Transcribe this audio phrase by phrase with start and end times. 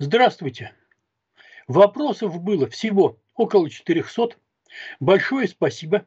[0.00, 0.72] Здравствуйте.
[1.68, 4.36] Вопросов было всего около 400.
[4.98, 6.04] Большое спасибо.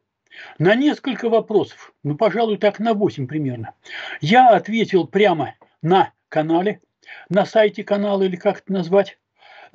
[0.60, 3.76] На несколько вопросов, ну, пожалуй, так на 8 примерно,
[4.20, 6.82] я ответил прямо на канале,
[7.30, 9.18] на сайте канала или как это назвать.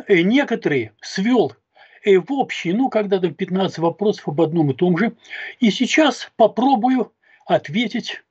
[0.07, 1.55] Э, некоторые свел
[2.05, 5.17] э, в общий, ну, когда там 15 вопросов об одном и том же.
[5.59, 7.15] И сейчас попробую
[7.47, 8.23] ответить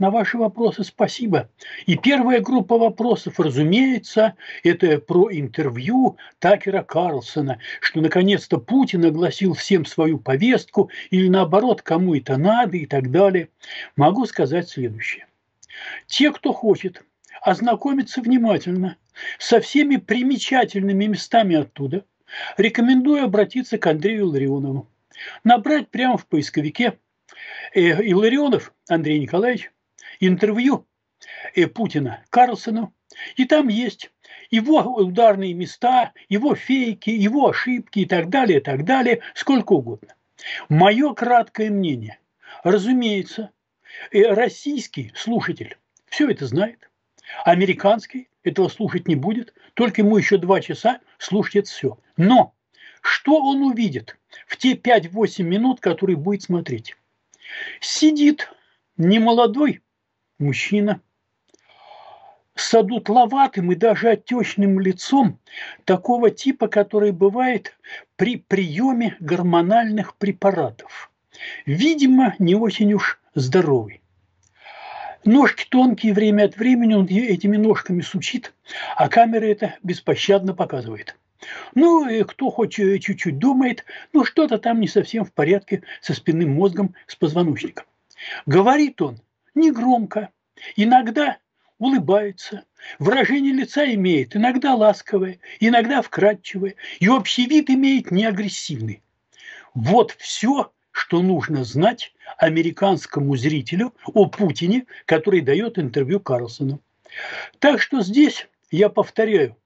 [0.00, 1.50] на ваши вопросы спасибо.
[1.86, 9.84] И первая группа вопросов, разумеется, это про интервью Такера Карлсона, что наконец-то Путин огласил всем
[9.84, 13.50] свою повестку или наоборот, кому это надо и так далее.
[13.94, 15.26] Могу сказать следующее.
[16.06, 17.04] Те, кто хочет
[17.42, 18.96] ознакомиться внимательно
[19.38, 22.04] со всеми примечательными местами оттуда,
[22.56, 24.88] рекомендую обратиться к Андрею Ларионову.
[25.44, 26.98] Набрать прямо в поисковике
[27.74, 29.70] э, Илларионов Андрей Николаевич,
[30.20, 30.86] интервью
[31.54, 32.94] э, Путина Карлсону,
[33.36, 34.10] и там есть
[34.50, 40.14] его ударные места, его фейки, его ошибки и так далее, и так далее, сколько угодно.
[40.68, 42.18] Мое краткое мнение.
[42.62, 43.50] Разумеется,
[44.12, 46.90] э, российский слушатель все это знает.
[47.44, 51.98] Американский этого слушать не будет, только ему еще два часа слушать это все.
[52.16, 52.54] Но
[53.02, 56.96] что он увидит в те 5-8 минут, которые будет смотреть?
[57.80, 58.50] Сидит
[58.96, 59.80] немолодой
[60.40, 61.00] мужчина
[62.54, 65.38] с одутловатым и даже отечным лицом
[65.84, 67.78] такого типа, который бывает
[68.16, 71.10] при приеме гормональных препаратов.
[71.64, 74.02] Видимо, не очень уж здоровый.
[75.24, 78.54] Ножки тонкие, время от времени он этими ножками сучит,
[78.96, 81.16] а камера это беспощадно показывает.
[81.74, 86.54] Ну, и кто хоть чуть-чуть думает, ну, что-то там не совсем в порядке со спинным
[86.54, 87.86] мозгом, с позвоночником.
[88.46, 89.20] Говорит он
[89.54, 90.30] негромко,
[90.76, 91.38] иногда
[91.78, 92.64] улыбается,
[92.98, 99.02] выражение лица имеет иногда ласковое, иногда вкрадчивое, и общий вид имеет неагрессивный.
[99.74, 106.80] Вот все, что нужно знать американскому зрителю о Путине, который дает интервью Карлсону.
[107.58, 109.56] Так что здесь, я повторяю,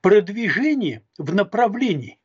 [0.00, 2.18] продвижение в направлении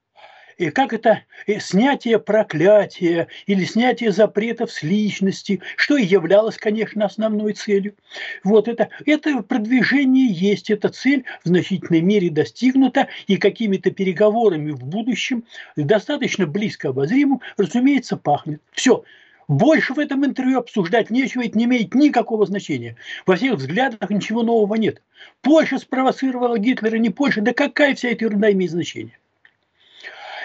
[0.57, 1.23] и как это
[1.59, 7.95] снятие проклятия или снятие запретов с личности, что и являлось, конечно, основной целью.
[8.43, 14.83] Вот это, это продвижение есть, эта цель в значительной мере достигнута, и какими-то переговорами в
[14.83, 15.43] будущем,
[15.75, 18.61] достаточно близко обозримым, разумеется, пахнет.
[18.71, 19.03] Все,
[19.47, 22.97] больше в этом интервью обсуждать нечего, это не имеет никакого значения.
[23.25, 25.01] Во всех взглядах ничего нового нет.
[25.41, 29.17] Польша спровоцировала Гитлера, не Польша, да какая вся эта ерунда имеет значение?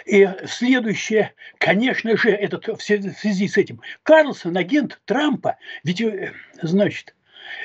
[0.06, 7.14] И следующее, конечно же, этот, в связи с этим, Карлсон, агент Трампа, ведь, э, значит,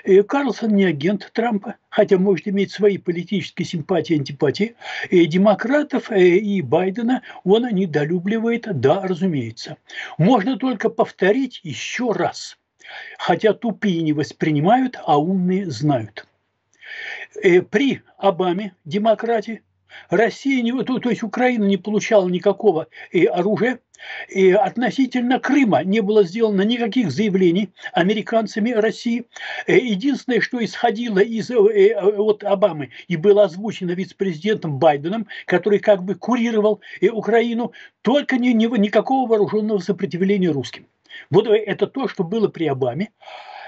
[0.03, 4.75] э, Карлсон не агент Трампа, хотя может иметь свои политические симпатии антипатии.
[5.09, 9.77] И демократов э, и Байдена он недолюбливает, да, разумеется.
[10.17, 12.57] Можно только повторить еще раз.
[13.17, 16.25] Хотя тупые не воспринимают, а умные знают.
[17.69, 19.61] При Обаме демократии
[20.09, 23.79] Россия, не, то, то есть Украина не получала никакого и э, оружия,
[24.29, 29.25] и относительно Крыма не было сделано никаких заявлений американцами России.
[29.65, 31.55] Э, единственное, что исходило из э,
[31.95, 37.71] от Обамы и было озвучено вице-президентом Байденом, который как бы курировал Украину,
[38.01, 40.87] только ни, ни, никакого вооруженного сопротивления русским.
[41.29, 43.09] Вот это то, что было при Обаме.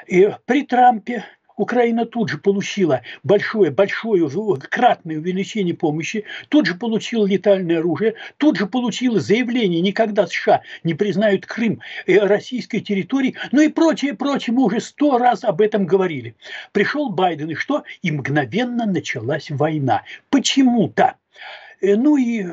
[0.08, 1.26] И при Трампе
[1.60, 4.30] Украина тут же получила большое, большое,
[4.70, 10.94] кратное увеличение помощи, тут же получила летальное оружие, тут же получила заявление, никогда США не
[10.94, 15.86] признают Крым э, российской территорией, ну и прочее, прочее, мы уже сто раз об этом
[15.86, 16.34] говорили.
[16.72, 17.84] Пришел Байден, и что?
[18.02, 20.04] И мгновенно началась война.
[20.30, 21.16] Почему-то.
[21.82, 22.52] Э, ну и э,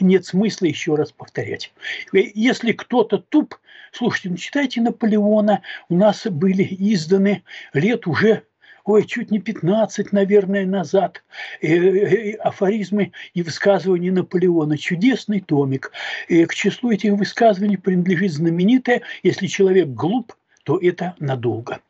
[0.00, 1.70] нет смысла еще раз повторять.
[2.12, 3.56] Если кто-то туп,
[3.98, 5.62] Слушайте, ну читайте Наполеона.
[5.88, 7.42] У нас были изданы
[7.72, 8.44] лет уже
[8.84, 11.24] ой, чуть не 15, наверное, назад,
[11.60, 14.78] э, э, афоризмы и высказывания Наполеона.
[14.78, 15.90] Чудесный томик.
[16.28, 21.80] И к числу этих высказываний принадлежит знаменитое «Если человек глуп, то это надолго».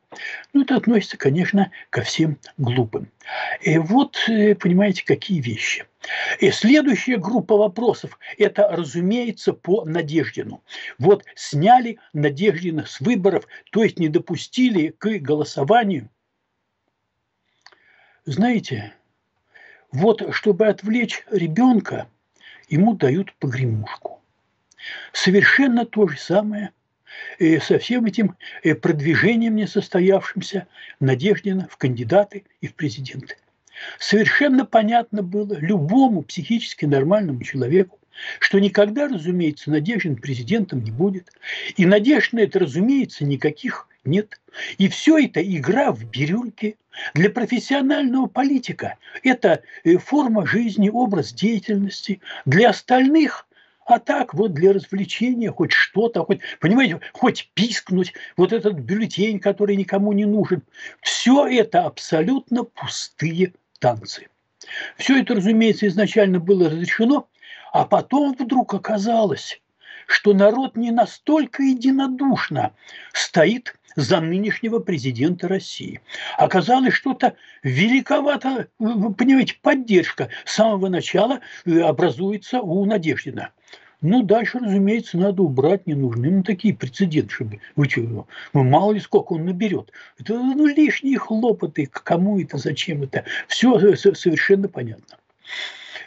[0.53, 3.11] Ну, это относится, конечно, ко всем глупым.
[3.61, 5.87] И вот, э, понимаете, какие вещи.
[6.41, 10.63] И следующая группа вопросов– это, разумеется, по Надеждину.
[10.99, 16.09] Вот сняли Надеждина с выборов, то есть не допустили к голосованию.
[18.25, 18.95] Знаете,
[19.93, 22.09] вот чтобы отвлечь ребенка,
[22.69, 24.23] ему дают погремушку.
[25.13, 26.73] Совершенно то же самое
[27.39, 28.37] и со всем этим
[28.83, 30.67] продвижением несостоявшимся
[31.01, 33.37] Надеждина в кандидаты и в президенты.
[33.99, 37.99] Совершенно понятно было любому психически нормальному человеку,
[38.41, 41.31] что никогда, разумеется, Надеждин президентом не будет.
[41.77, 44.41] И надежд на это, разумеется, никаких нет.
[44.79, 46.77] И все это игра в бирюльке.
[47.15, 52.21] Для профессионального политика это э, форма жизни, образ деятельности.
[52.45, 53.47] Для остальных
[53.89, 59.77] а так вот для развлечения хоть что-то, хоть, понимаете, хоть пискнуть, вот этот бюллетень, который
[59.77, 60.63] никому не нужен.
[61.01, 64.29] Все это абсолютно пустые танцы.
[64.99, 67.29] Все это, разумеется, изначально было разрешено,
[67.73, 69.59] а потом вдруг оказалось,
[70.07, 72.73] что народ не настолько единодушно
[73.13, 76.01] стоит за нынешнего президента России.
[76.37, 77.35] Оказалось, что-то
[77.65, 83.51] великовато, вы понимаете, поддержка с самого начала э, образуется у Надеждина.
[84.01, 89.01] Ну, дальше, разумеется, надо убрать ненужные, ну, такие прецеденты, чтобы вы чего, ну, мало ли
[89.01, 89.91] сколько он наберет.
[90.21, 95.17] Это ну, лишние хлопоты, кому это, зачем это, все э, совершенно понятно.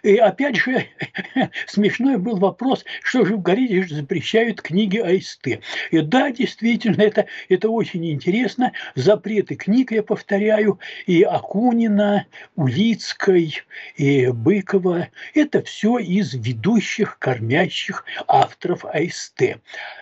[0.03, 0.87] И опять же,
[1.67, 5.59] смешной был вопрос, что же в Горите запрещают книги АСТ.
[5.91, 8.71] И да, действительно, это, это очень интересно.
[8.95, 12.25] Запреты книг, я повторяю, и Акунина,
[12.55, 13.61] Улицкой,
[13.95, 15.09] и Быкова.
[15.33, 19.59] Это все из ведущих, кормящих авторов АСТ.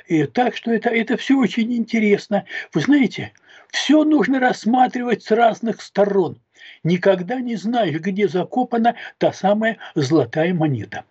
[0.07, 2.45] И так что это, это все очень интересно.
[2.73, 3.33] Вы знаете,
[3.69, 6.41] все нужно рассматривать с разных сторон–
[6.83, 11.03] никогда не знаешь, где закопана та самая золотая монета.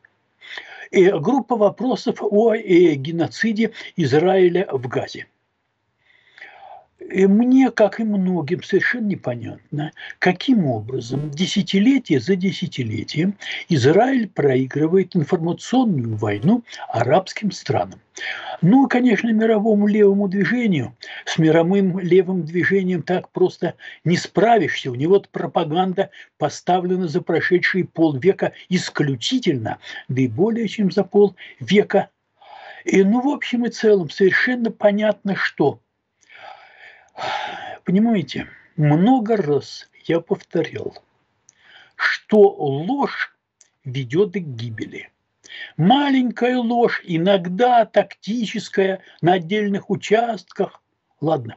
[0.90, 5.26] И группа вопросов о э, геноциде Израиля в Газе–
[7.26, 13.36] мне, как и многим, совершенно непонятно, каким образом десятилетие за десятилетием
[13.68, 18.00] Израиль проигрывает информационную войну арабским странам.
[18.60, 23.74] Ну, конечно, мировому левому движению, с мировым левым движением так просто
[24.04, 24.90] не справишься.
[24.90, 29.78] У него пропаганда поставлена за прошедшие полвека исключительно,
[30.08, 32.10] да и более чем за полвека.
[32.84, 35.80] И, ну, в общем и целом, совершенно понятно, что–
[37.84, 41.02] Понимаете, много раз я повторял,
[41.96, 43.36] что ложь
[43.84, 45.10] ведет к гибели.
[45.76, 50.82] Маленькая ложь, иногда тактическая, на отдельных участках.
[51.20, 51.56] Ладно.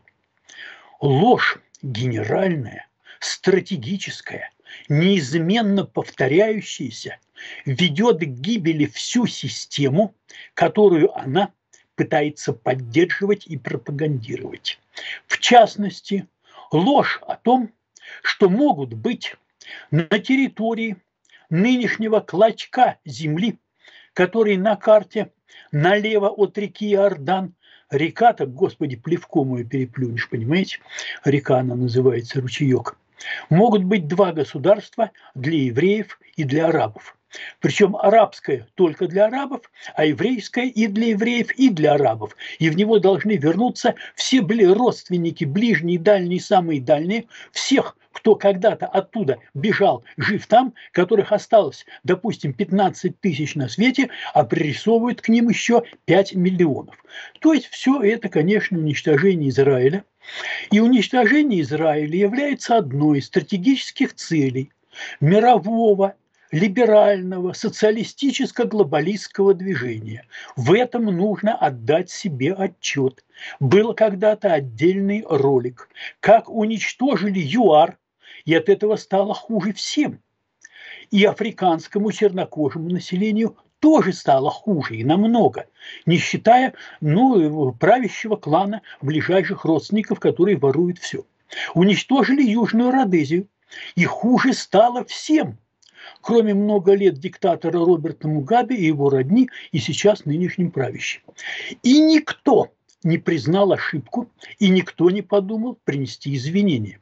[1.02, 2.88] Ложь генеральная,
[3.20, 4.52] стратегическая,
[4.88, 7.18] неизменно повторяющаяся,
[7.66, 10.16] ведет к гибели всю систему,
[10.54, 11.52] которую она
[12.02, 14.80] пытается поддерживать и пропагандировать.
[15.28, 16.28] В частности,
[16.72, 17.70] ложь о том,
[18.24, 19.36] что могут быть
[19.92, 20.98] на территории
[21.52, 23.60] нынешнего клочка земли,
[24.14, 25.32] который на карте
[25.72, 27.54] налево от реки Иордан,
[27.92, 30.80] река, так, господи, плевком ее переплюнешь, понимаете?
[31.24, 32.98] Река, она называется ручеек.
[33.52, 37.16] Могут быть два государства для евреев и для арабов.
[37.60, 39.62] Причем арабское только для арабов,
[39.96, 42.36] а еврейское и для евреев, и для арабов.
[42.60, 48.88] И в него должны вернуться все были родственники, ближние, дальние, самые дальние, всех, кто когда-то
[48.88, 55.50] оттуда бежал, жив там, которых осталось, допустим, 15 тысяч на свете, а пририсовывают к ним
[55.50, 56.96] еще 5 миллионов.
[57.40, 60.04] То есть все это, конечно, уничтожение Израиля.
[60.70, 64.72] И уничтожение Израиля является одной из стратегических целей
[65.20, 66.16] мирового
[66.52, 70.26] либерального, социалистическо-глобалистского движения.
[70.56, 73.24] В этом нужно отдать себе отчет.
[73.60, 75.90] Был когда-то отдельный ролик,
[76.20, 77.98] как уничтожили ЮАР,
[78.46, 80.20] и от этого стало хуже всем.
[81.10, 85.66] И африканскому чернокожему населению тоже стало хуже и намного,
[86.06, 91.26] не считая ну, правящего клана ближайших родственников, которые воруют все.
[91.74, 93.48] Уничтожили Южную Родезию,
[93.96, 95.58] и хуже стало всем–
[96.22, 101.22] кроме много лет диктатора Роберта Мугаbe и его родни, и сейчас нынешним правящим.
[101.84, 102.70] И никто
[103.04, 107.00] не признал ошибку, и никто не подумал принести извинения.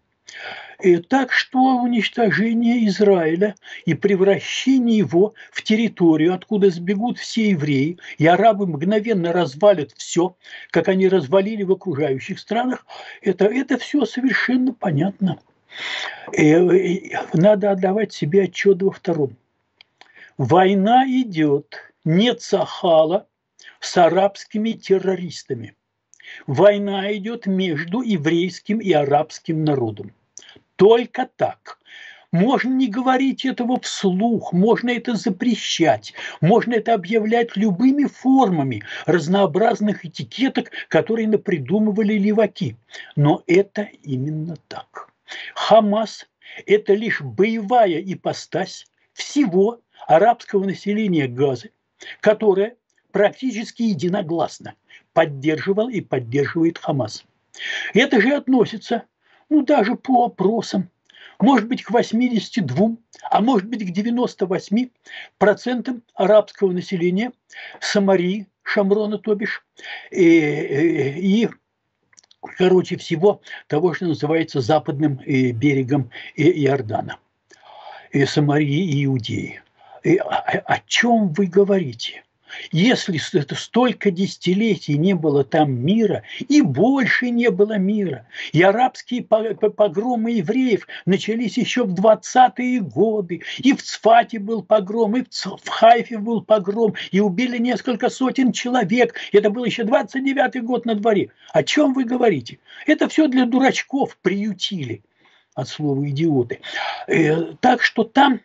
[0.82, 8.26] И так что уничтожение Израиля и превращение его в территорию, откуда сбегут все евреи, и
[8.26, 10.38] арабы мгновенно развалят все,
[10.72, 12.86] как они развалили в окружающих странах,
[13.22, 15.40] это, это все совершенно понятно.
[16.38, 19.36] И надо отдавать себе отчет во втором.
[20.38, 23.28] Война идет не Цахала
[23.80, 25.76] с арабскими террористами.
[26.48, 30.14] Война идет между еврейским и арабским народом.
[30.76, 31.80] Только так.
[32.32, 40.72] Можно не говорить этого вслух, можно это запрещать, можно это объявлять любыми формами разнообразных этикеток,
[40.90, 42.76] которые напридумывали леваки.
[43.16, 45.09] Но это именно так.
[45.56, 46.28] Хамас–
[46.66, 51.72] это лишь боевая ипостась всего арабского населения Газы,
[52.22, 52.76] которое
[53.12, 54.76] практически единогласно
[55.14, 57.26] поддерживал и поддерживает Хамас.
[57.94, 59.04] Это же относится,
[59.50, 60.90] ну, даже по опросам,
[61.40, 62.98] может быть, к 82,
[63.30, 64.90] а может быть, к 98
[65.38, 67.32] процентам арабского населения
[67.80, 69.66] Самарии, Шамрона, то бишь,
[70.12, 70.22] и,
[71.18, 71.50] и,
[72.42, 77.18] короче всего, того, что называется западным э, берегом э, Иордана,
[78.12, 79.62] и Самарии и Иудеи.
[80.04, 82.24] И о, о чем вы говорите?
[82.72, 89.24] Если это столько десятилетий не было там мира, и больше не было мира, и арабские
[89.24, 96.18] погромы евреев начались еще в 20-е годы, и в Цфате был погром, и в Хайфе
[96.18, 99.16] был погром, и убили несколько сотен человек.
[99.32, 101.32] Это был еще 29-й год на дворе.
[101.54, 102.60] О чем вы говорите?
[102.86, 105.04] Это все для дурачков приютили
[105.56, 106.62] от слова идиоты.
[107.08, 108.40] Э, так что там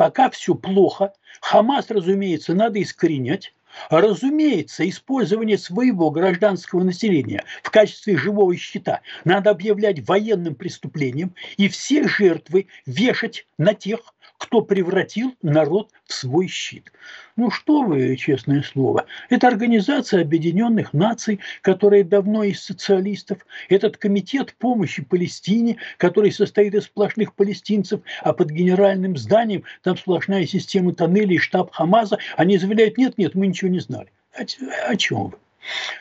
[0.00, 1.12] пока все плохо.
[1.42, 3.52] Хамас, разумеется, надо искоренять.
[3.90, 12.08] Разумеется, использование своего гражданского населения в качестве живого щита надо объявлять военным преступлением и все
[12.08, 14.00] жертвы вешать на тех,
[14.40, 16.90] кто превратил народ в свой щит.
[17.36, 24.54] Ну что вы, честное слово, это Организация Объединенных Наций, которая давно из социалистов, этот комитет
[24.54, 31.38] помощи Палестине, который состоит из сплошных палестинцев, а под генеральным зданием там сплошная система тоннелей,
[31.38, 34.10] штаб Хамаза, они заявляют, нет, нет, мы ничего не знали.
[34.34, 34.42] О,
[34.88, 35.38] о чем вы?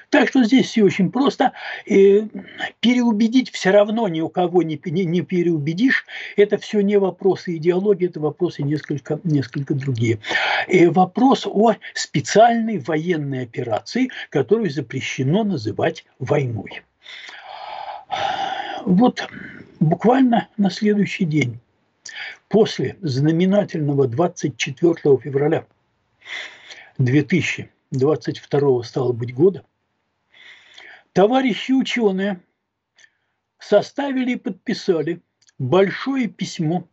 [0.09, 1.53] Так что здесь все очень просто.
[1.85, 2.27] И
[2.79, 6.05] переубедить все равно ни у кого не, не, не переубедишь.
[6.35, 10.19] Это все не вопросы идеологии, это вопросы несколько, несколько другие.
[10.67, 16.81] И вопрос о специальной военной операции, которую запрещено называть войной.
[18.85, 19.27] Вот
[19.79, 21.59] буквально на следующий день,
[22.47, 25.65] после знаменательного 24 февраля
[26.97, 29.65] 2000 22 стало быть года,
[31.13, 32.41] товарищи ученые
[33.57, 35.21] составили и подписали
[35.57, 36.87] большое письмо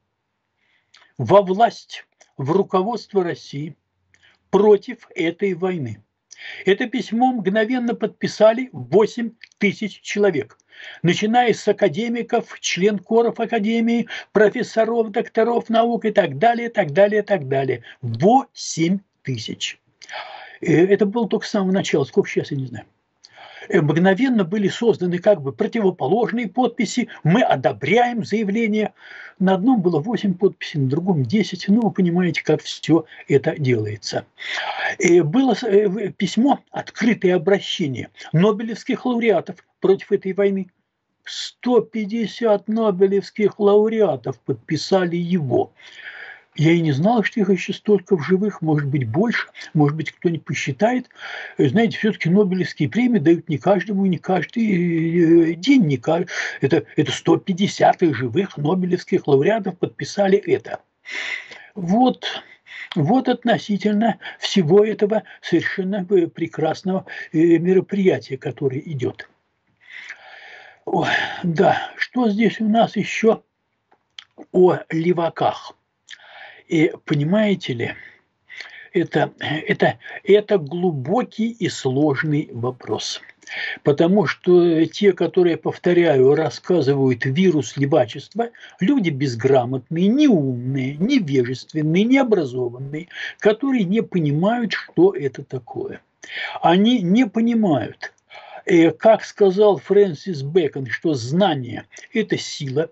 [1.18, 2.04] во власть,
[2.36, 3.76] в руководство России
[4.50, 6.02] против этой войны.
[6.64, 10.58] Это письмо мгновенно подписали 8 тысяч человек,
[11.02, 13.00] начиная с академиков, член
[13.38, 17.82] академии, профессоров, докторов наук и так далее, так далее, так далее.
[18.02, 19.80] 8 тысяч.
[20.60, 22.86] Это было только с самого начала, сколько сейчас, я не знаю.
[23.68, 27.08] Э, мгновенно были созданы как бы противоположные подписи.
[27.24, 28.92] Мы одобряем заявление.
[29.38, 31.68] На одном было 8 подписей, на другом 10.
[31.68, 34.24] Ну, вы понимаете, как все это делается.
[34.98, 40.68] И было э, письмо, открытое обращение Нобелевских лауреатов против этой войны.
[41.28, 45.72] 150 нобелевских лауреатов подписали его.
[46.56, 50.10] Я и не знала, что их еще столько в живых, может быть, больше, может быть,
[50.12, 51.08] кто-нибудь посчитает.
[51.58, 55.86] Знаете, все-таки Нобелевские премии дают не каждому, не каждый э, день.
[55.86, 56.28] Не каждый.
[56.62, 60.80] Это, это 150 живых Нобелевских лауреатов подписали это.
[61.74, 62.24] Вот,
[62.94, 69.28] вот относительно всего этого совершенно э, прекрасного э, мероприятия, которое идет.
[70.86, 71.08] Ой,
[71.42, 73.42] да, что здесь у нас еще
[74.52, 75.74] о леваках?
[76.68, 77.94] И понимаете ли,
[78.92, 83.20] это, это, это глубокий и сложный вопрос.
[83.84, 93.08] Потому что те, которые, повторяю, рассказывают вирус левачества, люди безграмотные, неумные, невежественные, необразованные,
[93.38, 96.00] которые не понимают, что это такое.
[96.60, 98.12] Они не понимают,
[98.64, 102.90] э, как сказал Фрэнсис Бэкон, что знание– это сила,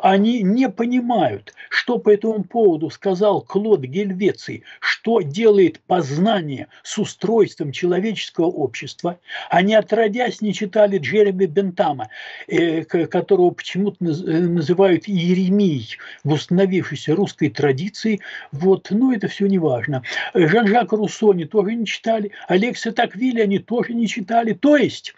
[0.00, 7.72] они не понимают, что по этому поводу сказал Клод Гельвеций, что делает познание с устройством
[7.72, 9.18] человеческого общества.
[9.50, 12.08] Они, отродясь, не читали Джереми Бентама,
[12.46, 18.20] э, которого почему-то э, называют Иеремией в установившейся русской традиции.
[18.52, 20.02] Вот, но это все не важно.
[20.34, 24.52] Жан-Жак Руссо тоже не читали, Алекса Таквили они тоже не читали.
[24.52, 25.14] То есть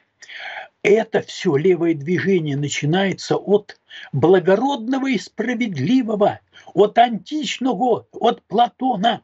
[0.91, 3.79] это все левое движение начинается от
[4.13, 6.41] благородного и справедливого,
[6.75, 9.23] от античного, от Платона.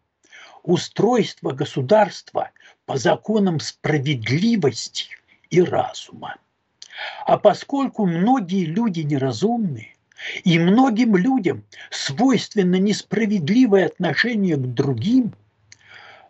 [0.63, 2.51] Устройство государства
[2.87, 5.09] по законам справедливости
[5.51, 6.37] и разума.
[7.27, 9.95] А поскольку многие люди неразумные,
[10.45, 15.35] и многим людям свойственно несправедливое отношение к другим,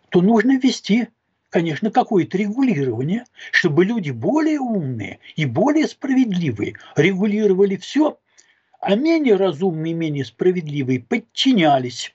[0.09, 1.07] то нужно вести
[1.55, 8.19] конечно, какое-то регулирование, чтобы люди более умные и более справедливые регулировали все,
[8.81, 12.13] а менее разумные, менее справедливые подчинялись.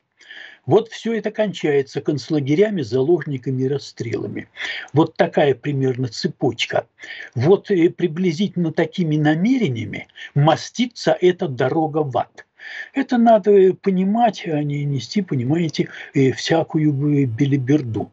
[0.66, 4.46] Вот все это кончается концлагерями, заложниками и расстрелами.
[4.92, 6.86] Вот такая примерно цепочка.
[7.34, 12.44] Вот э, приблизительно такими намерениями мастится эта дорога в ад.
[12.92, 16.92] Это надо понимать, а не нести, понимаете, э, всякую
[17.26, 18.12] белиберду.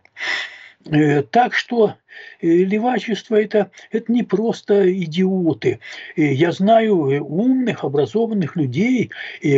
[0.90, 1.96] Э, так что
[2.42, 5.80] э, левачество это, это не просто идиоты.
[6.16, 9.12] Я знаю умных, образованных людей,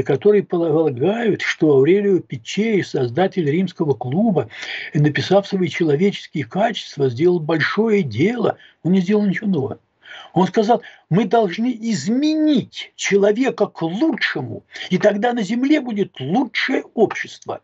[0.06, 4.50] которые полагают, что Аурелио Пичей, создатель римского клуба,
[4.94, 8.58] написав свои человеческие качества, сделал большое дело.
[8.84, 9.80] Он не сделал ничего нового.
[10.34, 17.62] Он сказал, мы должны изменить человека к лучшему, и тогда на Земле будет лучшее общество.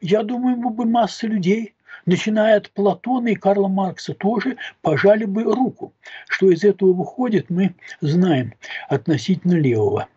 [0.00, 1.74] Я думаю, бы масса людей,
[2.06, 5.92] начиная от Платона и Карла Маркса, тоже пожали бы руку.
[6.28, 8.54] Что из этого выходит, мы знаем
[8.88, 10.08] относительно левого.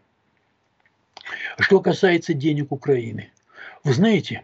[1.60, 3.32] Что касается денег Украины.
[3.84, 4.44] Вы знаете,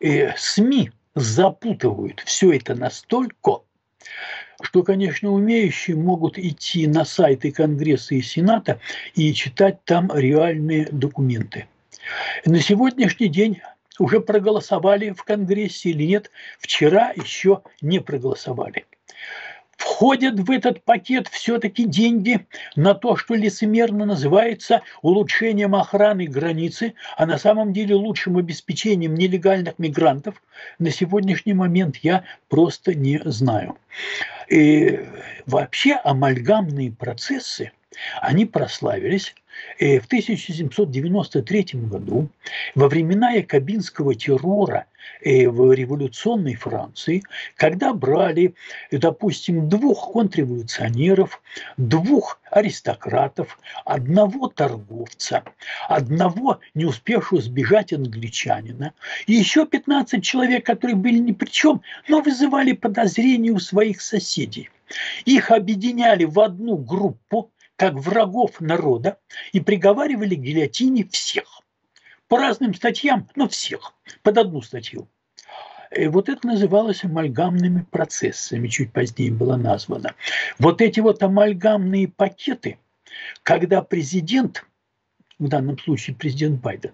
[0.00, 3.60] э, СМИ запутывают все это настолько,
[4.62, 8.80] что, конечно, умеющие могут идти на сайты Конгресса и Сената
[9.14, 11.66] и читать там реальные документы.
[12.44, 13.60] На сегодняшний день
[13.98, 18.86] уже проголосовали в Конгрессе или нет, вчера еще не проголосовали.
[19.76, 22.46] Входят в этот пакет все-таки деньги
[22.76, 29.78] на то, что лицемерно называется улучшением охраны границы, а на самом деле лучшим обеспечением нелегальных
[29.78, 30.40] мигрантов.
[30.78, 33.76] На сегодняшний момент я просто не знаю.
[34.48, 35.00] И
[35.46, 37.72] вообще амальгамные процессы,
[38.20, 39.34] они прославились
[39.78, 42.28] в 1793 году
[42.74, 44.86] во времена якобинского террора
[45.24, 47.22] э, в революционной Франции,
[47.56, 48.54] когда брали,
[48.90, 51.42] допустим, двух контрреволюционеров,
[51.76, 55.42] двух аристократов, одного торговца,
[55.88, 58.92] одного не успевшего сбежать англичанина,
[59.26, 64.68] и еще 15 человек, которые были ни при чем, но вызывали подозрения у своих соседей.
[65.24, 67.50] Их объединяли в одну группу,
[67.82, 69.18] как врагов народа
[69.50, 71.62] и приговаривали к гильотине всех.
[72.28, 75.08] По разным статьям, но всех, под одну статью.
[75.90, 80.14] И вот это называлось амальгамными процессами, чуть позднее было названо.
[80.60, 82.78] Вот эти вот амальгамные пакеты,
[83.42, 84.64] когда президент,
[85.40, 86.92] в данном случае президент Байден,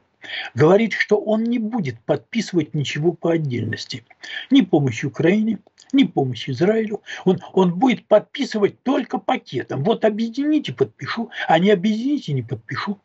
[0.55, 4.07] говорит, что он не будет подписывать ничего по отдельности.
[4.51, 5.59] Ни помощи Украине,
[5.93, 7.03] ни помощи Израилю.
[7.25, 9.85] Он, он будет подписывать только пакетом.
[9.85, 13.01] Вот объедините, подпишу, а не объедините, не подпишу.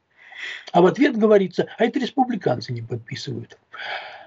[0.72, 3.58] А в ответ говорится, а это республиканцы не подписывают.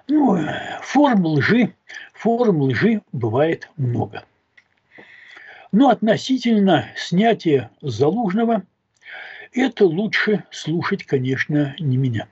[0.08, 0.38] Ну,
[0.82, 1.74] форм лжи,
[2.12, 4.24] форм лжи бывает много.
[5.72, 8.62] Но относительно снятия Залужного,
[9.52, 12.28] это лучше слушать, конечно, не меня.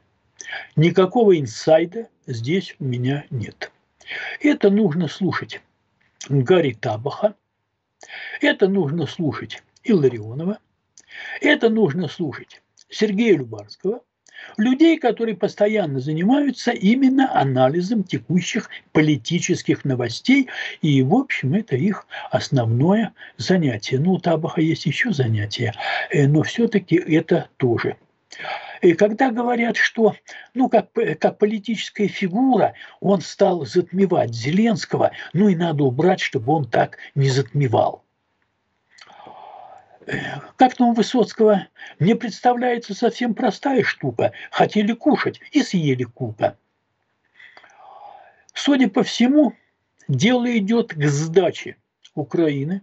[0.77, 3.73] Никакого инсайда здесь у меня нет.
[4.41, 5.61] Это нужно слушать
[6.29, 7.35] Гарри Табаха,
[8.41, 10.59] это нужно слушать Илларионова,
[11.41, 14.01] это нужно слушать Сергея Любарского,
[14.57, 20.49] людей, которые постоянно занимаются именно анализом текущих политических новостей,
[20.83, 23.99] и, в общем, это их основное занятие.
[23.99, 25.75] Ну, у Табаха есть еще занятие,
[26.11, 27.97] э, но все-таки это тоже
[28.85, 30.15] и когда говорят, что,
[30.53, 36.69] ну, как, как политическая фигура, он стал затмевать Зеленского, ну и надо убрать, чтобы он
[36.69, 38.05] так не затмевал.
[40.57, 41.67] Как там Высоцкого,
[41.99, 44.33] мне представляется совсем простая штука.
[44.51, 46.59] Хотели кушать и съели кука.
[48.53, 49.55] Судя по всему,
[50.09, 51.79] дело идет к сдаче
[52.15, 52.83] Украины.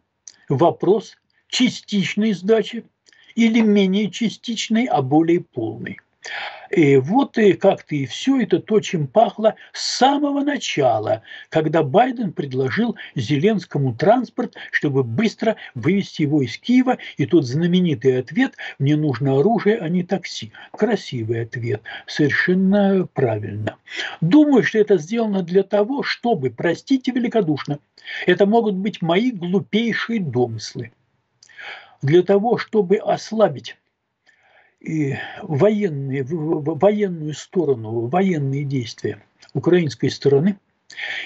[0.49, 1.15] Вопрос
[1.47, 2.85] частичной сдачи–
[3.35, 5.99] или менее частичный, а более полный.
[6.69, 12.31] И вот и как-то и все это то, чем пахло с самого начала, когда Байден
[12.31, 19.39] предложил Зеленскому транспорт, чтобы быстро вывести его из Киева, и тот знаменитый ответ «мне нужно
[19.39, 20.53] оружие, а не такси».
[20.71, 23.75] Красивый ответ, совершенно правильно.
[24.21, 27.79] Думаю, что это сделано для того, чтобы, простите великодушно,
[28.25, 30.91] это могут быть мои глупейшие домыслы–
[32.01, 33.77] для того, чтобы ослабить
[34.79, 40.57] и военные, военную сторону, военные действия украинской стороны,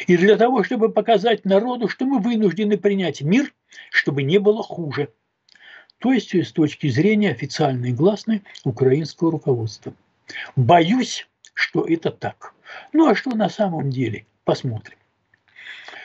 [0.08, 3.54] и для того, чтобы показать народу, что мы вынуждены принять мир,
[3.92, 5.10] чтобы не было хуже.
[6.00, 9.94] То есть с точки зрения официальной гласной украинского руководства.
[10.56, 12.54] Боюсь, что это так.
[12.94, 14.26] Ну а что на самом деле?
[14.44, 14.98] Посмотрим.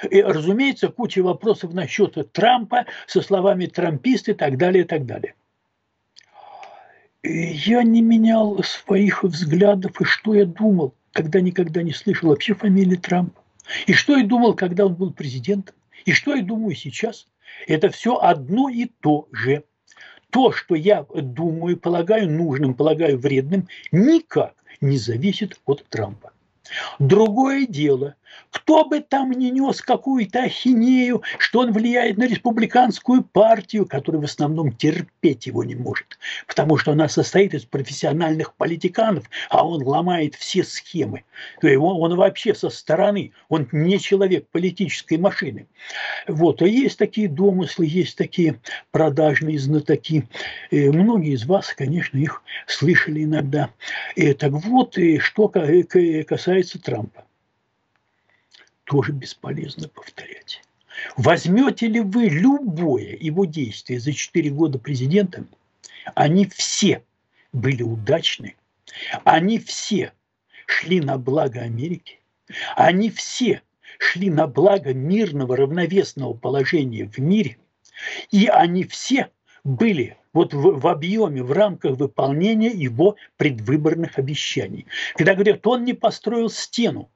[0.09, 5.35] И, разумеется, куча вопросов насчет Трампа со словами трампист и так далее, и так далее.
[7.23, 12.97] я не менял своих взглядов и что я думал, когда никогда не слышал вообще фамилии
[12.97, 13.43] Трампа.
[13.87, 15.75] И что я думал, когда он был президентом.
[16.07, 17.27] И что я думаю сейчас.
[17.67, 19.65] Это все одно и то же.
[20.31, 26.33] То, что я думаю, полагаю нужным, полагаю вредным, никак не зависит от Трампа.
[27.01, 28.15] Другое дело,
[28.51, 34.25] кто бы там ни нес какую-то ахинею, что он влияет на республиканскую партию, которая в
[34.25, 40.35] основном терпеть его не может, потому что она состоит из профессиональных политиканов, а он ломает
[40.35, 41.25] все схемы.
[41.63, 45.67] Он вообще со стороны, он не человек политической машины.
[46.27, 50.29] Вот, а есть такие домыслы, есть такие продажные знатоки.
[50.71, 53.71] И многие из вас, конечно, их слышали иногда.
[54.17, 57.25] И, так вот, и что касается Трампа
[58.91, 60.63] тоже бесполезно повторять.
[61.17, 65.49] Возьмете ли вы любое его действие за 4 года президентом,
[66.17, 67.05] они все
[67.53, 68.57] были удачны,
[69.23, 70.13] они все
[70.67, 72.19] шли на благо Америки,
[72.75, 73.63] они все
[74.01, 77.59] шли на благо мирного равновесного положения в мире,
[78.33, 79.31] и они все
[79.63, 84.87] были вот в, в объеме, в рамках выполнения его предвыборных обещаний.
[85.15, 87.09] Когда говорят, он не построил стену,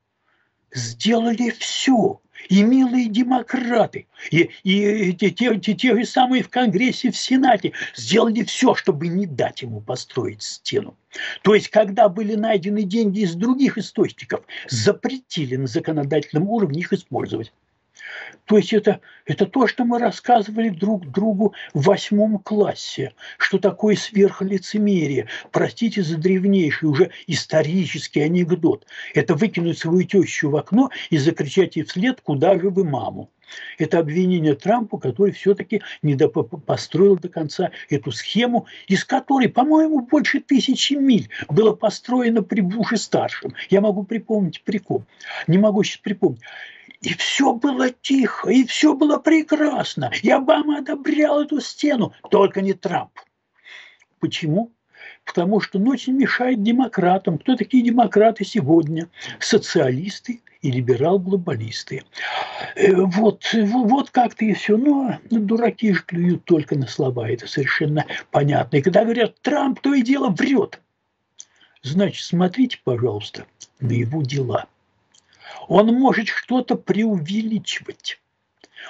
[0.74, 2.20] сделали все.
[2.50, 7.72] И милые демократы, и, и те, те, те, те же самые в Конгрессе, в Сенате
[7.96, 10.94] сделали все, чтобы не дать ему построить стену.
[11.42, 17.50] То есть, когда были найдены деньги из других источников, запретили на законодательном уровне их использовать.
[18.46, 23.96] То есть это, это то, что мы рассказывали друг другу в восьмом классе, что такое
[23.96, 25.28] сверхлицемерие.
[25.50, 28.86] Простите за древнейший уже исторический анекдот.
[29.14, 33.30] Это выкинуть свою тещу в окно и закричать ей вслед, куда же вы маму.
[33.78, 40.40] Это обвинение Трампу, который все-таки не построил до конца эту схему, из которой, по-моему, больше
[40.40, 43.54] тысячи миль было построено при Буше-старшем.
[43.70, 45.04] Я могу припомнить прикол.
[45.46, 46.40] Не могу сейчас припомнить.
[47.04, 50.10] И все было тихо, и все было прекрасно.
[50.22, 53.12] И Обама одобрял эту стену, только не Трамп.
[54.20, 54.72] Почему?
[55.26, 57.38] Потому что он очень мешает демократам.
[57.38, 59.10] Кто такие демократы сегодня?
[59.38, 62.04] Социалисты и либерал-глобалисты.
[62.74, 64.78] Э, вот, вот как-то и все.
[64.78, 67.28] Но дураки же клюют только на слова.
[67.28, 68.78] Это совершенно понятно.
[68.78, 70.80] И когда говорят, Трамп то и дело врет.
[71.82, 73.44] Значит, смотрите, пожалуйста,
[73.80, 74.66] на его дела–
[75.68, 78.20] он может что-то преувеличивать.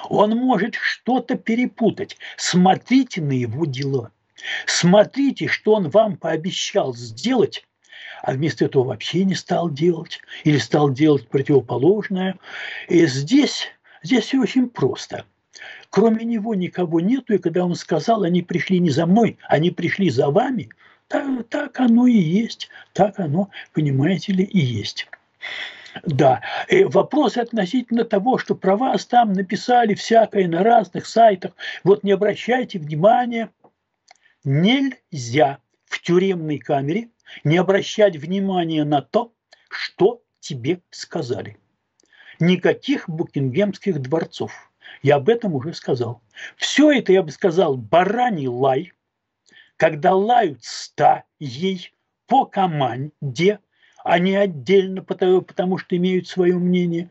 [0.09, 2.16] Он может что-то перепутать.
[2.37, 4.11] Смотрите на его дела.
[4.66, 7.64] Смотрите, что он вам пообещал сделать,
[8.22, 12.38] а вместо этого вообще не стал делать или стал делать противоположное.
[12.88, 13.68] И здесь,
[14.03, 15.24] здесь все очень просто.
[15.90, 20.11] Кроме него никого нету, и когда он сказал, они пришли не за мной, они пришли
[20.11, 20.68] за вами,
[21.09, 25.07] так, так оно и есть, так оно, понимаете ли, и есть.
[26.02, 26.42] Да.
[26.68, 31.52] И вопрос относительно того, что про вас там написали всякое на разных сайтах.
[31.85, 33.50] Вот не обращайте внимания.
[34.42, 37.09] Нельзя в тюремной камере
[37.44, 39.33] не обращать внимания на то,
[39.68, 41.57] что тебе сказали.
[42.40, 44.70] Никаких букингемских дворцов.
[45.02, 46.22] Я об этом уже сказал.
[46.57, 48.92] Все это, я бы сказал, бараний лай,
[49.76, 51.92] когда лают стаей
[52.26, 53.61] по команде
[54.04, 57.10] они отдельно, потому, потому что имеют свое мнение.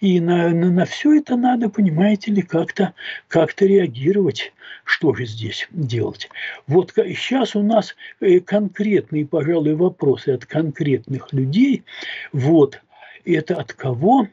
[0.00, 2.94] И на, на, на все это надо, понимаете ли, как-то
[3.28, 4.52] как реагировать.
[4.84, 6.30] Что же здесь делать?
[6.66, 11.84] Вот сейчас у нас э, конкретные, пожалуй, вопросы от конкретных людей.
[12.32, 12.80] Вот.
[13.26, 14.26] Это от кого?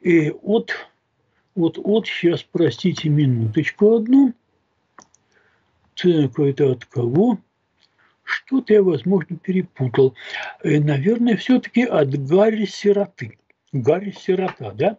[0.00, 0.72] И э, от,
[1.54, 4.32] вот, от, сейчас, простите, минуточку одну.
[5.96, 7.38] Так, это от кого?
[8.30, 10.14] Что-то я, возможно, перепутал.
[10.62, 13.39] Э, наверное, все-таки от Гарри Сироты.
[13.72, 14.96] Гарри Сирота, да?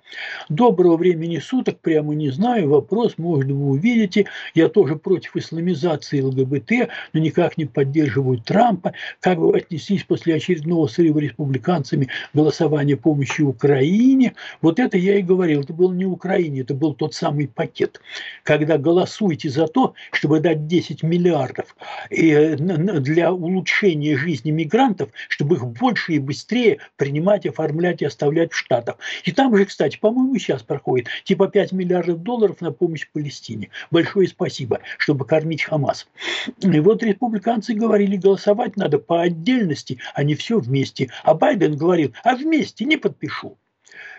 [0.47, 4.27] Доброго времени суток, прямо не знаю, вопрос, может, вы увидите.
[4.53, 8.93] Я тоже против исламизации ЛГБТ, но никак не поддерживаю Трампа.
[9.19, 14.35] Как вы отнеслись после очередного срыва республиканцами голосования помощи Украине?
[14.61, 17.99] Вот это я и говорил, это было не Украине, это был тот самый пакет.
[18.43, 21.75] Когда голосуете за то, чтобы дать 10 миллиардов
[22.09, 28.60] э, для улучшения жизни мигрантов, чтобы их больше и быстрее принимать, оформлять и оставлять в
[28.61, 28.97] Штатов.
[29.23, 33.69] И там же, кстати, по-моему, сейчас проходит типа 5 миллиардов долларов на помощь Палестине.
[33.89, 36.07] Большое спасибо, чтобы кормить Хамас.
[36.61, 41.09] И вот республиканцы говорили, голосовать надо по отдельности, а не все вместе.
[41.23, 43.57] А Байден говорил, а вместе не подпишу.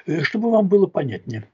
[0.07, 1.45] Э, чтобы вам было понятнее.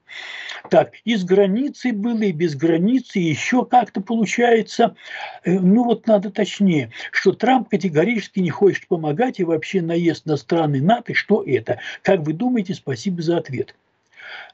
[0.69, 4.95] Так, и с границей было, и без границы, еще как-то получается,
[5.43, 10.37] э, ну вот надо точнее, что Трамп категорически не хочет помогать, и вообще наезд на
[10.37, 11.79] страны НАТО, что это?
[12.01, 12.73] Как вы думаете?
[12.73, 13.75] Спасибо за ответ.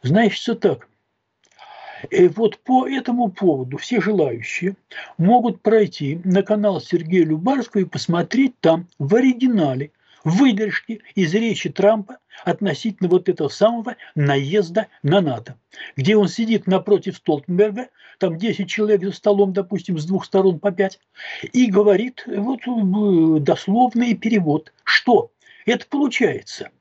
[0.01, 0.88] Значит, все так.
[2.12, 4.75] И вот по этому поводу все желающие
[5.17, 9.91] могут пройти на канал Сергея Любарского и посмотреть там в оригинале
[10.26, 15.58] выдержки из речи Трампа относительно вот этого самого наезда на НАТО,
[15.96, 17.88] где он сидит напротив Столтенберга,
[18.20, 21.00] там 10 человек за столом, допустим, с двух сторон по 5,
[21.54, 25.32] и говорит вот э, дословный перевод, что
[25.66, 26.70] это получается–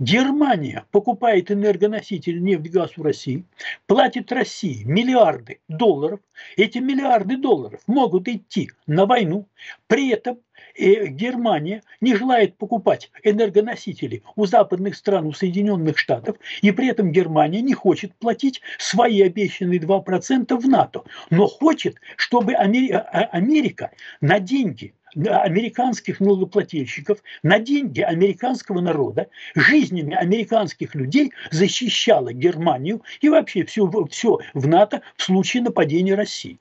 [0.00, 3.44] Германия покупает энергоноситель нефть, газ в России,
[3.86, 6.18] платит России миллиарды долларов.
[6.56, 9.46] Эти миллиарды долларов могут идти на войну.
[9.86, 10.38] При этом
[10.74, 17.12] э, Германия не желает покупать энергоносители у западных стран, у Соединенных Штатов, и при этом
[17.12, 24.40] Германия не хочет платить свои обещанные 2% в НАТО, но хочет, чтобы а, Америка на
[24.40, 33.88] деньги американских налогоплательщиков на деньги американского народа, жизнями американских людей защищала Германию и вообще все,
[34.10, 36.58] все в НАТО в случае нападения России.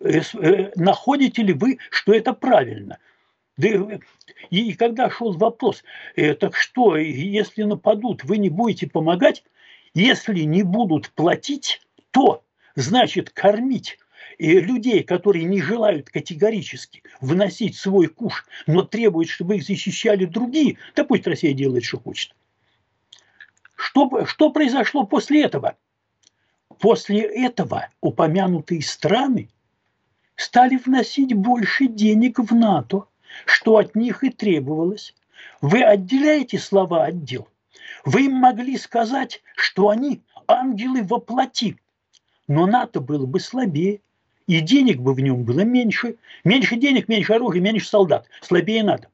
[0.00, 2.98] Э, э, находите ли вы, что это правильно?
[3.58, 5.82] И когда шел вопрос,
[6.14, 9.42] э, так что, если нападут, вы не будете помогать?
[9.94, 11.80] Если не будут платить,
[12.12, 12.44] то
[12.76, 13.98] значит кормить
[14.38, 20.78] и людей, которые не желают категорически выносить свой куш, но требуют, чтобы их защищали другие,
[20.94, 22.36] да пусть Россия делает, что хочет.
[23.74, 25.76] Что, что произошло после этого?
[26.78, 29.48] После этого упомянутые страны
[30.36, 33.06] стали вносить больше денег в НАТО,
[33.46, 35.14] что от них и требовалось.
[35.60, 37.48] Вы отделяете слова от дел.
[38.04, 41.76] Вы им могли сказать, что они ангелы воплоти,
[42.46, 44.00] но НАТО было бы слабее,
[44.46, 46.16] и денег бы в нем было меньше.
[46.42, 48.26] Меньше денег, меньше оружия, меньше солдат.
[48.40, 49.08] Слабее надо.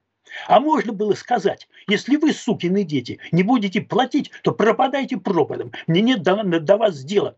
[0.46, 5.72] А можно было сказать, если вы, сукины дети, не будете платить, то пропадайте пропадом.
[5.87, 7.37] Мне нет до, до вас дела.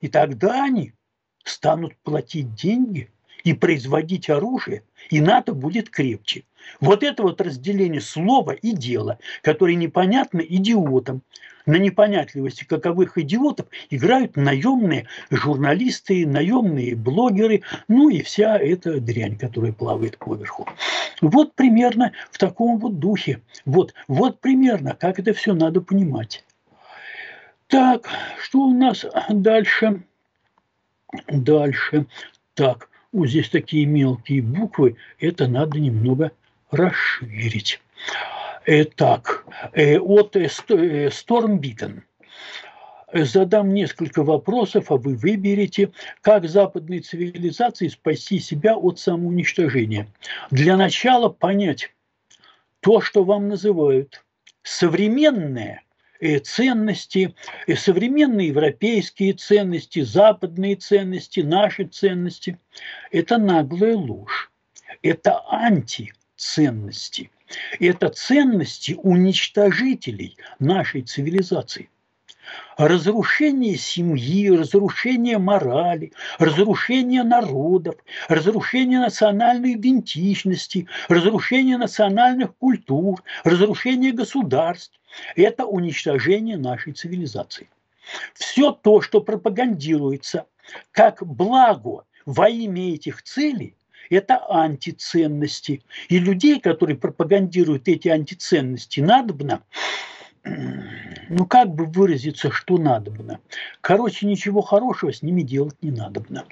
[0.00, 0.92] И тогда они
[1.44, 3.10] станут платить деньги
[3.44, 6.44] и производить оружие, и НАТО будет крепче.
[6.80, 11.22] Вот это вот разделение слова и дела, которое непонятно идиотам.
[11.64, 19.72] На непонятливости каковых идиотов играют наемные журналисты, наемные блогеры, ну и вся эта дрянь, которая
[19.72, 20.66] плавает поверху.
[21.20, 23.42] Вот примерно в таком вот духе.
[23.64, 26.44] Вот, вот примерно, как это все надо понимать.
[27.68, 28.08] Так,
[28.40, 30.02] что у нас дальше?
[31.28, 32.06] Дальше.
[32.54, 36.32] Так, вот здесь такие мелкие буквы, это надо немного
[36.70, 37.80] расширить.
[38.64, 40.36] Итак, э, от
[41.10, 42.04] Стормбитен.
[43.12, 50.08] Э, Задам несколько вопросов, а вы выберете, как западной цивилизации спасти себя от самоуничтожения.
[50.50, 51.94] Для начала понять
[52.80, 54.24] то, что вам называют
[54.62, 55.91] современное э,
[56.44, 57.34] ценности,
[57.76, 62.58] современные европейские ценности, западные ценности, наши ценности–
[63.10, 64.50] это наглая ложь.
[65.02, 67.30] Это антиценности–
[67.80, 71.88] это ценности уничтожителей нашей цивилизации.
[72.76, 77.94] Разрушение семьи, разрушение морали, разрушение народов,
[78.28, 84.98] разрушение национальной идентичности, разрушение национальных культур, разрушение государств–
[85.36, 87.68] это уничтожение нашей цивилизации.
[88.34, 90.46] Все то, что пропагандируется
[90.90, 93.76] как благо во имя этих целей,
[94.10, 95.82] это антиценности.
[96.08, 99.62] И людей, которые пропагандируют эти антиценности, надобно,
[100.44, 103.40] ну как бы выразиться, что надобно.
[103.80, 106.44] Короче, ничего хорошего с ними делать не надобно.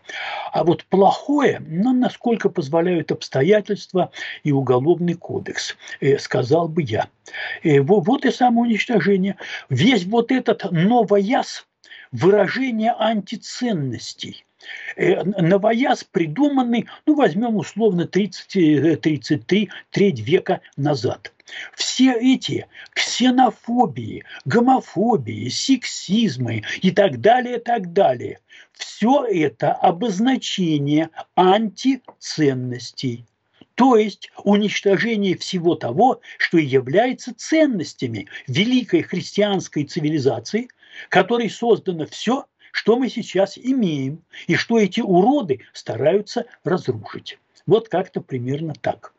[0.53, 4.11] А вот плохое, ну, насколько позволяют обстоятельства
[4.43, 7.09] и уголовный кодекс, э, сказал бы я.
[7.63, 9.37] Э, вот и самоуничтожение.
[9.69, 11.67] Весь вот этот новояз
[12.13, 14.45] выражение антиценностей–
[14.97, 21.33] новояз придуманный, ну, возьмем условно 30, 33, э, треть века назад.
[21.75, 28.39] Все эти ксенофобии, гомофобии, сексизмы и так далее, так далее,
[28.73, 33.27] все это обозначение антиценностей.
[33.75, 40.69] То есть уничтожение всего того, что является ценностями великой христианской цивилизации,
[41.09, 47.39] которой создано все, что мы сейчас имеем и что эти уроды стараются разрушить.
[47.67, 49.13] Вот как-то примерно так.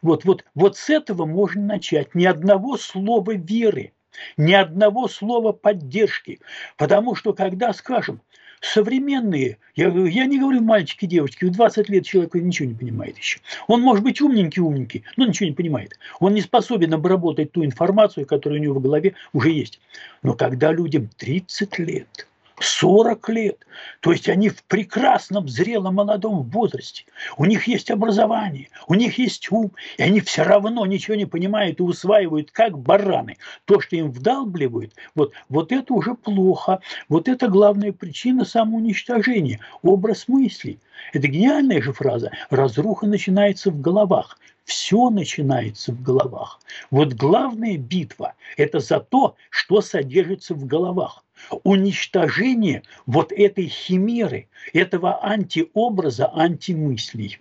[0.00, 2.14] Вот, вот, вот с этого можно начать.
[2.14, 3.92] Ни одного слова веры
[4.36, 6.40] ни одного слова поддержки.
[6.76, 8.20] Потому что когда, скажем,
[8.60, 13.40] современные, я, я не говорю мальчики, девочки, в 20 лет человек ничего не понимает еще.
[13.66, 15.98] Он может быть умненький-умненький, но ничего не понимает.
[16.20, 19.80] Он не способен обработать ту информацию, которая у него в голове уже есть.
[20.22, 22.28] Но когда людям 30 лет–
[22.62, 23.66] 40 лет.
[24.00, 27.04] То есть они в прекрасном, зрелом, молодом возрасте.
[27.36, 31.80] У них есть образование, у них есть ум, и они все равно ничего не понимают
[31.80, 33.36] и усваивают, как бараны.
[33.64, 36.80] То, что им вдалбливают, вот, вот это уже плохо.
[37.08, 39.60] Вот это главная причина самоуничтожения.
[39.82, 40.78] Образ мыслей.
[41.12, 42.30] Это гениальная же фраза.
[42.50, 44.38] Разруха начинается в головах.
[44.64, 46.60] Все начинается в головах.
[46.90, 51.24] Вот главная битва– это за то, что содержится в головах
[51.64, 57.38] уничтожение вот этой химеры, этого антиобраза, антимыслей.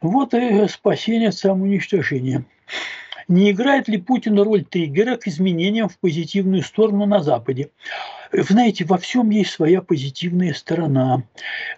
[0.00, 2.44] Вот и спасение от самоуничтожения.
[3.26, 7.70] Не играет ли Путин роль триггера к изменениям в позитивную сторону на Западе?
[8.42, 11.22] Знаете, во всем есть своя позитивная сторона.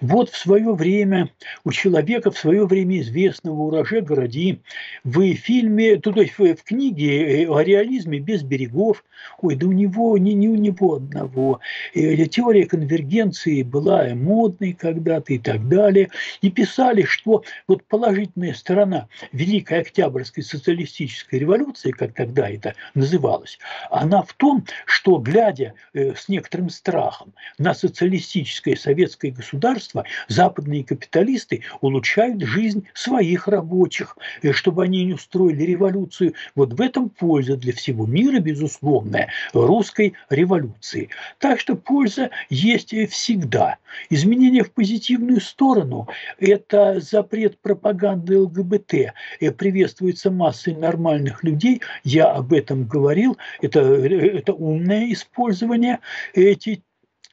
[0.00, 1.30] Вот в свое время
[1.64, 4.60] у человека, в свое время известного Ураже Городи,
[5.04, 9.04] в фильме, то, то есть в, книге э, о реализме без берегов,
[9.40, 11.60] ой, да у него, не, не у него одного,
[11.94, 19.08] э, теория конвергенции была модной когда-то и так далее, и писали, что вот положительная сторона
[19.32, 23.58] Великой Октябрьской социалистической революции, как тогда это называлось,
[23.90, 30.84] она в том, что, глядя э, с некоторым некоторым страхом на социалистическое советское государство западные
[30.84, 36.34] капиталисты улучшают жизнь своих рабочих, и чтобы они не устроили революцию.
[36.54, 41.08] Вот в этом польза для всего мира, безусловная, русской революции.
[41.40, 43.78] Так что польза есть всегда.
[44.10, 46.06] Изменения в позитивную сторону–
[46.38, 48.94] это запрет пропаганды ЛГБТ,
[49.40, 51.80] и приветствуется массой нормальных людей.
[52.04, 53.36] Я об этом говорил.
[53.60, 56.00] Это, это умное использование
[56.36, 56.82] эти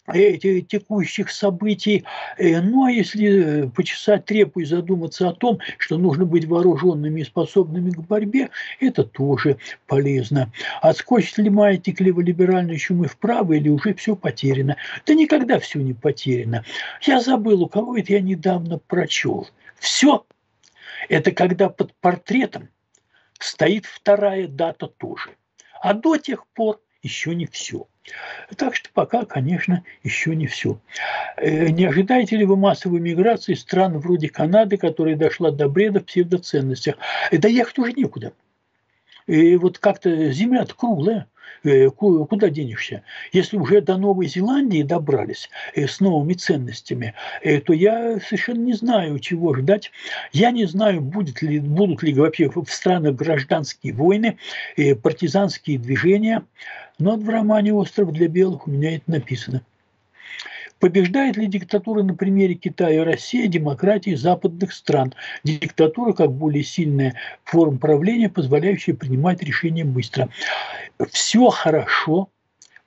[0.07, 2.03] текущих событий.
[2.37, 7.23] Э, ну, а если почесать трепу и задуматься о том, что нужно быть вооруженными и
[7.23, 10.51] способными к борьбе, это тоже полезно.
[10.81, 14.75] Отскочит ли маятник леволиберальной чумы вправо или уже все потеряно?
[15.05, 16.65] Да никогда все не потеряно.
[17.01, 19.47] Я забыл, у кого это я недавно прочел.
[19.79, 20.25] Все–
[21.09, 22.69] это когда под портретом
[23.39, 25.31] стоит вторая дата тоже.
[25.81, 27.85] А до тех пор еще не все.
[28.57, 30.79] Так что пока, конечно, еще не все.
[31.37, 36.05] Э, не ожидаете ли вы массовой миграции стран вроде Канады, которая дошла до бреда в
[36.05, 36.95] псевдоценностях?
[37.31, 38.33] Да ехать уже некуда.
[39.27, 41.27] И вот как-то земля-то круглая.
[41.63, 43.04] Э, куда денешься?
[43.32, 47.13] Если уже до Новой Зеландии добрались э, с новыми ценностями,
[47.65, 49.91] то я совершенно не знаю, чего ждать.
[50.32, 54.38] Я не знаю, будет ли, будут ли вообще в странах гражданские войны,
[55.02, 56.43] партизанские движения.
[56.99, 59.62] Но в романе «Остров для белых» у меня это написано.
[60.83, 65.13] Побеждает ли диктатура на примере Китая и России демократии западных стран?
[65.45, 67.15] Диктатура как более сильная
[67.45, 70.27] форма правления, позволяющая принимать решения быстро.
[71.09, 72.27] Все хорошо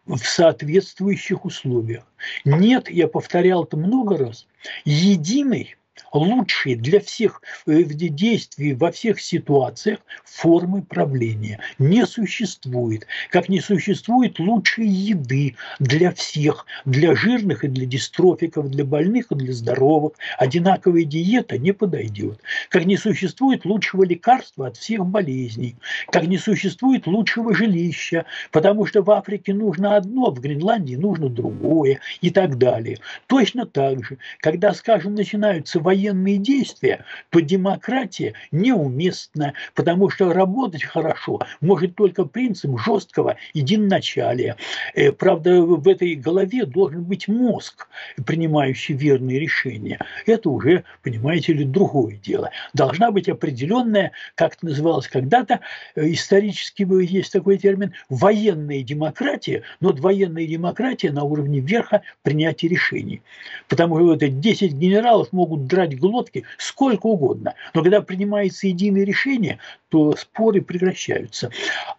[0.05, 2.05] в соответствующих условиях.
[2.45, 4.47] Нет, я повторял это много раз,
[4.85, 5.77] единой
[6.13, 11.61] лучшие для всех э, действий во всех ситуациях формы правления.
[11.79, 13.07] Не существует.
[13.31, 19.35] Как не существует лучшей еды для всех, для жирных и для дистрофиков, для больных и
[19.35, 20.13] для здоровых.
[20.39, 22.41] Одинаковая диета не подойдет.
[22.69, 25.77] Как не существует лучшего лекарства от всех болезней.
[26.11, 32.01] Как не существует лучшего жилища, потому что в Африке нужно одно, в Гренландии нужно другое
[32.21, 32.99] и так далее.
[33.27, 41.41] Точно так же, когда, скажем, начинаются военные действия, то демократия неуместна, потому что работать хорошо
[41.61, 44.57] может только принцип жесткого единоначалия.
[44.95, 47.87] Э, правда, в этой голове должен быть мозг,
[48.25, 50.01] принимающий верные решения.
[50.27, 52.51] Это уже, понимаете ли, другое дело.
[52.75, 55.61] Должна быть определенная, как это называлось когда-то,
[55.95, 63.23] э, исторически есть такой термин, военная демократия, но военная демократия на уровне верха принятия решений.
[63.69, 67.55] Потому что это 10 генералов могут драть глотки сколько угодно.
[67.75, 69.59] Но когда принимается единое решение,
[69.91, 71.51] то споры прекращаются.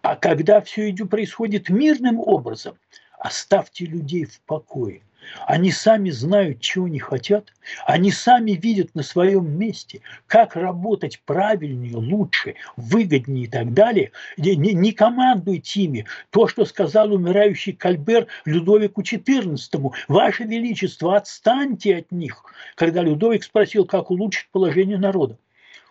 [0.02, 2.76] А когда все идет, происходит мирным образом,
[3.20, 5.00] оставьте людей в покое.
[5.46, 7.52] Они сами знают, чего они хотят.
[7.86, 14.12] Они сами видят на своем месте, как работать правильнее, лучше, выгоднее и так далее.
[14.36, 16.06] Не, не, не командуйте ими.
[16.30, 19.92] То, что сказал умирающий Кальбер Людовику XIV.
[20.08, 22.44] Ваше Величество, отстаньте от них.
[22.74, 25.38] Когда Людовик спросил, как улучшить положение народа.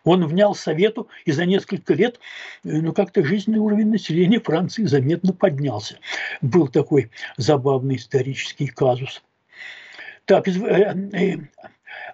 [0.08, 2.20] Он внял совету, и за несколько лет
[2.64, 5.97] ну, как-то жизненный уровень населения Франции заметно поднялся.
[6.41, 9.22] Был такой забавный исторический казус.
[10.24, 10.47] Так,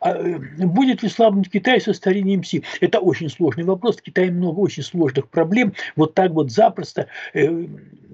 [0.01, 2.63] а, э, будет ли слабым Китай со старением Си?
[2.81, 3.97] Это очень сложный вопрос.
[3.97, 5.73] В Китае много очень сложных проблем.
[5.95, 7.65] Вот так вот запросто э,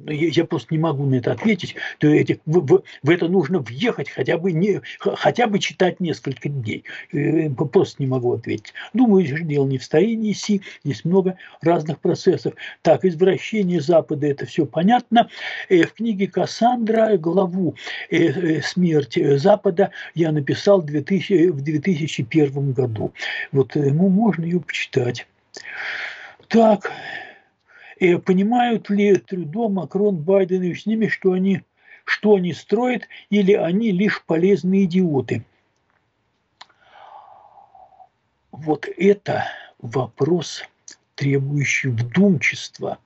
[0.06, 1.76] я просто не могу на это ответить.
[1.98, 6.50] То эти, в, в, в это нужно въехать, хотя бы, не, хотя бы читать несколько
[6.50, 6.84] дней.
[7.12, 8.74] Э, просто не могу ответить.
[8.94, 10.62] Думаю, дело не в старении Си.
[10.84, 12.54] Есть много разных процессов.
[12.82, 15.30] Так, извращение Запада, это все понятно.
[15.70, 17.76] В книге Кассандра главу
[18.64, 23.14] «Смерть Запада» я написал в 2000, в 2000 2001 году.
[23.52, 25.28] Вот ему э, можно ее почитать.
[26.48, 26.92] Так,
[27.98, 31.62] и понимают ли Трюдо, Макрон, Байден и с ними, что они,
[32.06, 35.44] что они строят, или они лишь полезные идиоты?
[38.52, 39.46] Вот это
[39.80, 40.64] вопрос,
[41.16, 42.98] требующий вдумчества.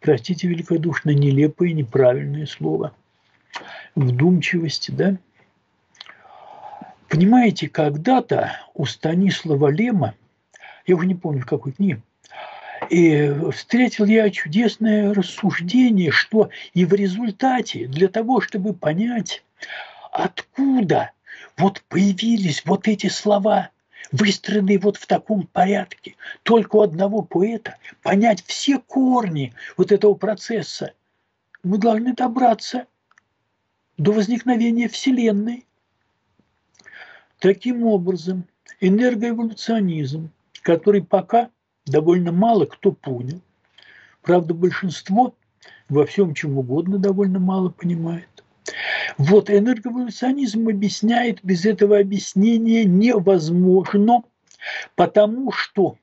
[0.00, 2.94] Простите великодушно, нелепое, неправильное слово.
[3.94, 5.18] Вдумчивости, да?
[7.08, 10.14] Понимаете, когда-то у Станислава Лема,
[10.86, 12.02] я уже не помню в какой книге,
[12.90, 19.42] и встретил я чудесное рассуждение, что и в результате для того, чтобы понять,
[20.12, 21.12] откуда
[21.56, 23.70] вот появились вот эти слова,
[24.12, 30.92] выстроенные вот в таком порядке, только у одного поэта, понять все корни вот этого процесса,
[31.62, 32.86] мы должны добраться
[33.96, 35.64] до возникновения Вселенной.
[37.40, 38.44] Таким образом,
[38.80, 40.30] энергоэволюционизм,
[40.62, 41.50] который пока
[41.86, 43.40] довольно мало кто понял,
[44.22, 45.34] правда, большинство
[45.88, 48.44] во всем чем угодно довольно мало понимает.
[49.18, 54.24] Вот энергоэволюционизм объясняет, без этого объяснения невозможно,
[54.96, 55.96] потому что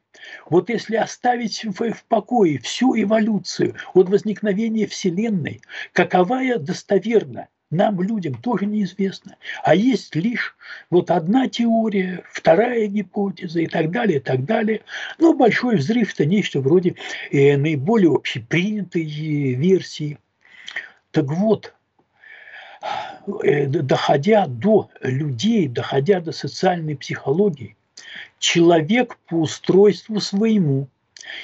[0.50, 5.62] вот если оставить в, покое всю эволюцию от возникновения Вселенной,
[5.92, 9.38] каковая достоверна, нам, людям, тоже неизвестно.
[9.64, 10.56] А есть лишь
[10.90, 14.82] вот одна теория, вторая гипотеза и так далее, и так далее.
[15.18, 16.96] Но большой взрыв– это нечто вроде
[17.32, 20.20] э, наиболее общепринятой версии.
[21.12, 21.74] Так вот,
[23.44, 27.76] э, доходя до людей, доходя до социальной психологии,
[28.38, 30.88] человек по устройству своему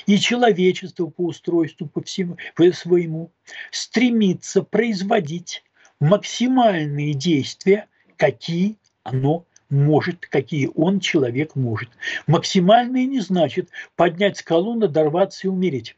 [0.06, 3.32] и человечество по устройству по всему по своему
[3.72, 5.64] стремится производить
[6.02, 7.88] максимальные действия,
[8.18, 11.90] какие оно может, какие он, человек, может.
[12.28, 15.96] Максимальные не значит поднять скалу, надорваться и умереть.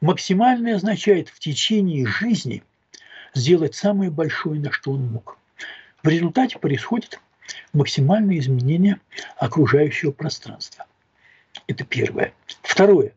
[0.00, 2.62] Максимальное означает в течение жизни
[3.34, 5.36] сделать самое большое, на что он мог.
[6.04, 7.18] В результате происходит
[7.72, 9.00] максимальное изменение
[9.36, 10.86] окружающего пространства.
[11.66, 12.32] Это первое.
[12.62, 13.14] Второе.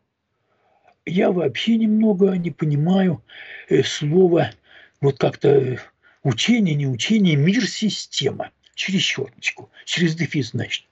[1.05, 3.21] Я вообще немного не понимаю
[3.69, 4.51] э, слова
[4.99, 5.79] вот как-то
[6.23, 8.51] Учение, не учение, мир-система.
[8.75, 10.85] Через черночку, через дефис, значит.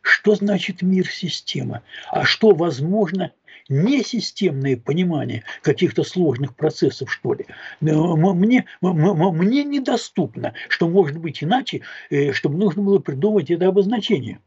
[0.00, 1.82] Что значит мир-система?
[2.10, 3.32] А что возможно
[3.68, 7.46] несистемное понимание каких-то сложных процессов, что ли.
[7.80, 14.40] Мне, мне недоступно, что может быть иначе, э, чтобы нужно было придумать это обозначение.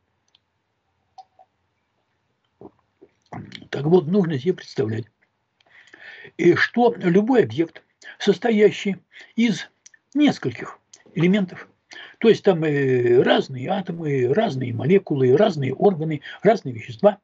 [3.69, 5.05] Так вот, нужно себе представлять,
[6.37, 7.83] и что любой объект,
[8.19, 8.97] состоящий
[9.35, 9.69] из
[10.13, 10.79] нескольких
[11.13, 11.67] элементов.
[12.19, 17.19] То есть там разные атомы, разные молекулы, разные органы, разные вещества.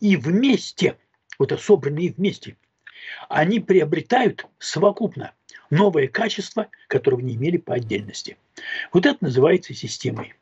[0.00, 0.96] И вместе,
[1.38, 2.56] вот собранные вместе,
[3.28, 5.32] они приобретают совокупно
[5.70, 8.36] новое качество, которого не имели по отдельности.
[8.92, 10.34] Вот это называется системой.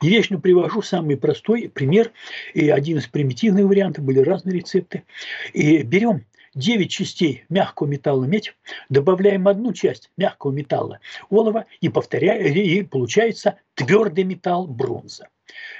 [0.00, 2.12] Я вечно привожу самый простой пример,
[2.54, 5.04] и один из примитивных вариантов, были разные рецепты.
[5.52, 6.24] И берем
[6.58, 8.54] 9 частей мягкого металла медь,
[8.88, 10.98] добавляем одну часть мягкого металла
[11.30, 15.28] олова и, повторяем, и получается твердый металл бронза.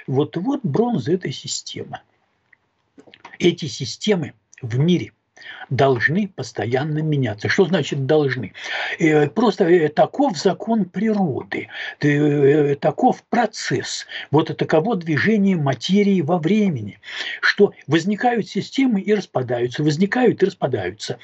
[0.07, 2.01] Вот, вот бронза– это система.
[3.39, 5.11] Эти системы в мире–
[5.69, 7.49] должны постоянно меняться.
[7.49, 8.53] Что значит должны?
[8.99, 11.69] Э, просто э, таков закон природы,
[12.01, 16.99] э, таков процесс, вот таково движение материи во времени,
[17.41, 21.19] что возникают системы и распадаются, возникают и распадаются.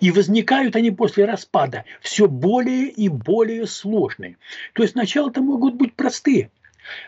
[0.00, 4.36] И возникают они после распада все более и более сложные.
[4.72, 6.50] То есть сначала-то могут быть простые,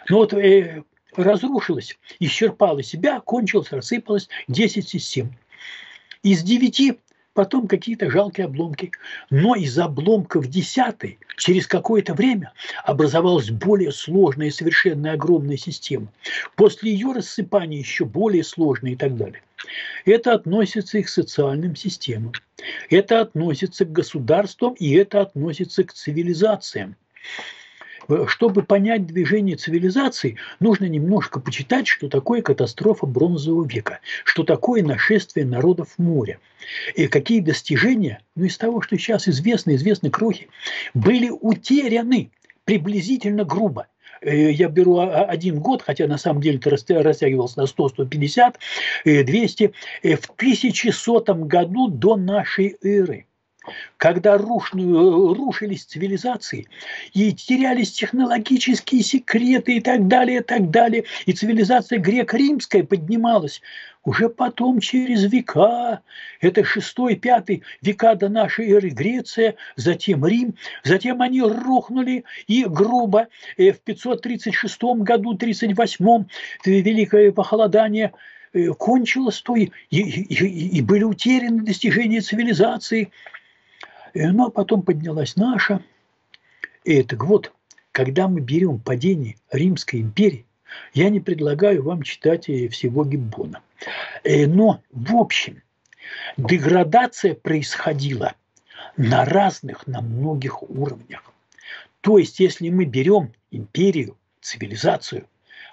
[0.08, 0.34] но вот
[1.16, 5.34] разрушилось, исчерпало себя, кончилось, рассыпалось 10 систем.
[6.22, 6.98] Из девяти
[7.34, 8.92] потом какие-то жалкие обломки.
[9.30, 12.52] Но из обломков десятой через какое-то время
[12.84, 16.08] образовалась более сложная и совершенно огромная система.
[16.56, 19.42] После ее рассыпания еще более сложная и так далее.
[20.04, 22.32] Это относится и к социальным системам,
[22.90, 26.96] это относится к государствам и это относится к цивилизациям.
[28.08, 34.82] Э, чтобы понять движение цивилизации, нужно немножко почитать, что такое катастрофа бронзового века, что такое
[34.82, 36.38] нашествие народов моря,
[36.94, 40.48] и какие достижения, ну из того, что сейчас известно, известны крохи,
[40.94, 42.30] были утеряны
[42.64, 43.86] приблизительно грубо.
[44.20, 46.70] Э, я беру один год, хотя на самом деле это
[47.02, 48.58] растягивалось на 100, 150,
[49.04, 49.72] 200,
[50.02, 53.26] в 1100 году до нашей эры–
[53.96, 56.66] когда рушну, рушились цивилизации
[57.12, 63.60] и терялись технологические секреты и так далее, и так далее, и цивилизация греко-римская поднималась,
[64.04, 66.00] уже потом, через века,
[66.40, 73.28] это шестой, пятый века до нашей эры Греция, затем Рим, затем они рухнули и грубо
[73.56, 76.24] э, в 536 году, 38
[76.64, 78.12] великое похолодание
[78.52, 83.12] э, кончилось, то и, и, и, и были утеряны достижения цивилизации–
[84.14, 85.82] а потом поднялась наша.
[86.84, 87.52] И так вот,
[87.92, 90.46] когда мы берем падение Римской империи,
[90.94, 93.62] я не предлагаю вам читать всего Гиббона.
[94.24, 95.62] Э, но, в общем,
[96.36, 98.34] деградация происходила
[98.96, 101.32] на разных, на многих уровнях.
[102.00, 105.26] То есть, если мы берем империю, цивилизацию,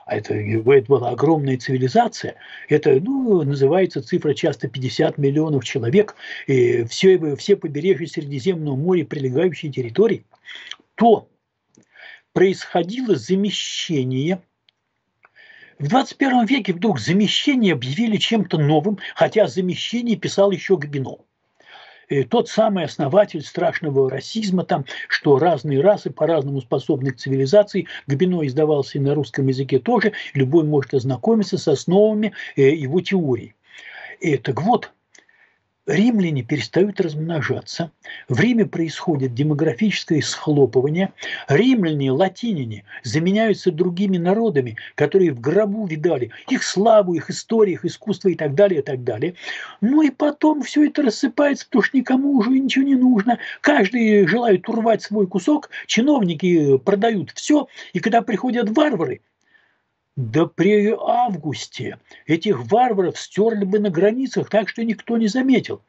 [0.10, 2.36] а это, это была огромная цивилизация,
[2.68, 6.16] это ну, называется цифра часто 50 миллионов человек,
[6.47, 10.26] и все, все побережья Средиземного моря, прилегающие территории,
[10.95, 11.30] то
[12.34, 14.41] происходило замещение.
[15.78, 21.18] В 21 веке вдруг замещение объявили чем-то новым, хотя замещение писал еще Габино.
[21.18, 21.28] и
[22.30, 27.88] тот самый основатель страшного расизма, там, что разные расы по-разному способны к цивилизации.
[28.07, 30.14] Габино издавался и на русском языке тоже.
[30.34, 33.55] Любой может ознакомиться с основами э, его теории.
[34.20, 34.91] И, так вот,
[35.90, 37.92] римляне перестают размножаться,
[38.28, 41.14] в Риме происходит демографическое схлопывание,
[41.48, 48.30] римляне, латиняне заменяются другими народами, которые в гробу видали их славу, их историю, их искусство
[48.30, 49.34] и так далее, и так далее.
[49.82, 53.40] Ну и потом все это рассыпается, потому что никому уже ничего не нужно.
[53.62, 59.22] Каждый желает урвать свой кусок, чиновники продают все, и когда приходят варвары,
[60.20, 65.82] да при августе этих варваров стерли бы на границах так, что никто не заметил.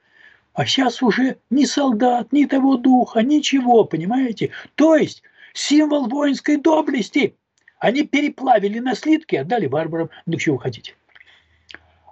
[0.52, 4.50] А сейчас уже ни солдат, ни того духа, ничего, понимаете?
[4.76, 7.34] То есть символ воинской доблести
[7.80, 10.10] они переплавили на слитки, отдали варварам.
[10.26, 10.94] Ну, чего вы хотите?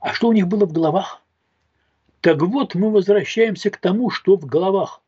[0.01, 1.23] А что у них было в головах?
[2.21, 5.03] Так вот, мы возвращаемся к тому, что в головах.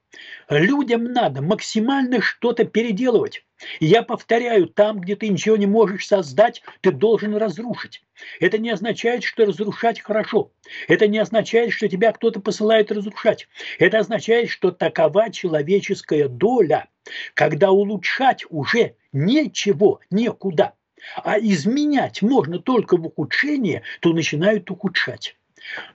[0.48, 3.44] Людям надо максимально что-то переделывать.
[3.78, 8.02] Я повторяю, там, где ты ничего не можешь создать, ты должен разрушить.
[8.38, 10.52] Это не означает, что разрушать хорошо.
[10.88, 13.48] Это не означает, что тебя кто-то посылает разрушать.
[13.78, 16.88] Это означает, что такова человеческая доля,
[17.34, 20.74] когда улучшать уже ничего, некуда.
[21.16, 25.36] А изменять можно только в ухудшение, то начинают ухудшать.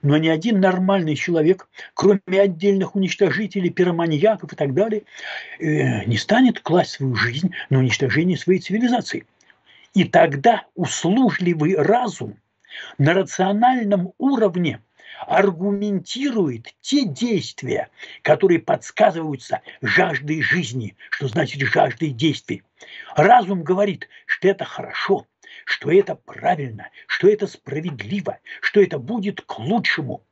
[0.02, 5.02] Но ни один нормальный человек, кроме отдельных уничтожителей, пироманьяков и так далее,
[5.58, 9.26] э, не станет класть свою жизнь на уничтожение своей цивилизации.
[9.94, 12.36] И тогда услужливый разум
[12.98, 14.80] на рациональном уровне
[15.26, 17.88] аргументирует те действия,
[18.22, 22.62] которые подсказываются жаждой жизни, что значит жаждой действий.
[23.14, 25.26] Разум говорит, что это хорошо,
[25.66, 30.24] что это правильно, что это справедливо, что это будет к лучшему.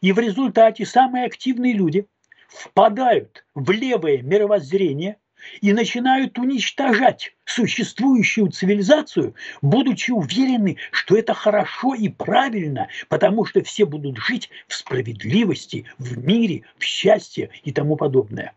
[0.00, 2.06] И в результате самые активные люди
[2.48, 5.16] впадают в левое мировоззрение
[5.60, 13.86] и начинают уничтожать существующую цивилизацию, будучи уверены, что это хорошо и правильно, потому что все
[13.86, 18.52] будут жить в справедливости, в мире, в счастье и тому подобное.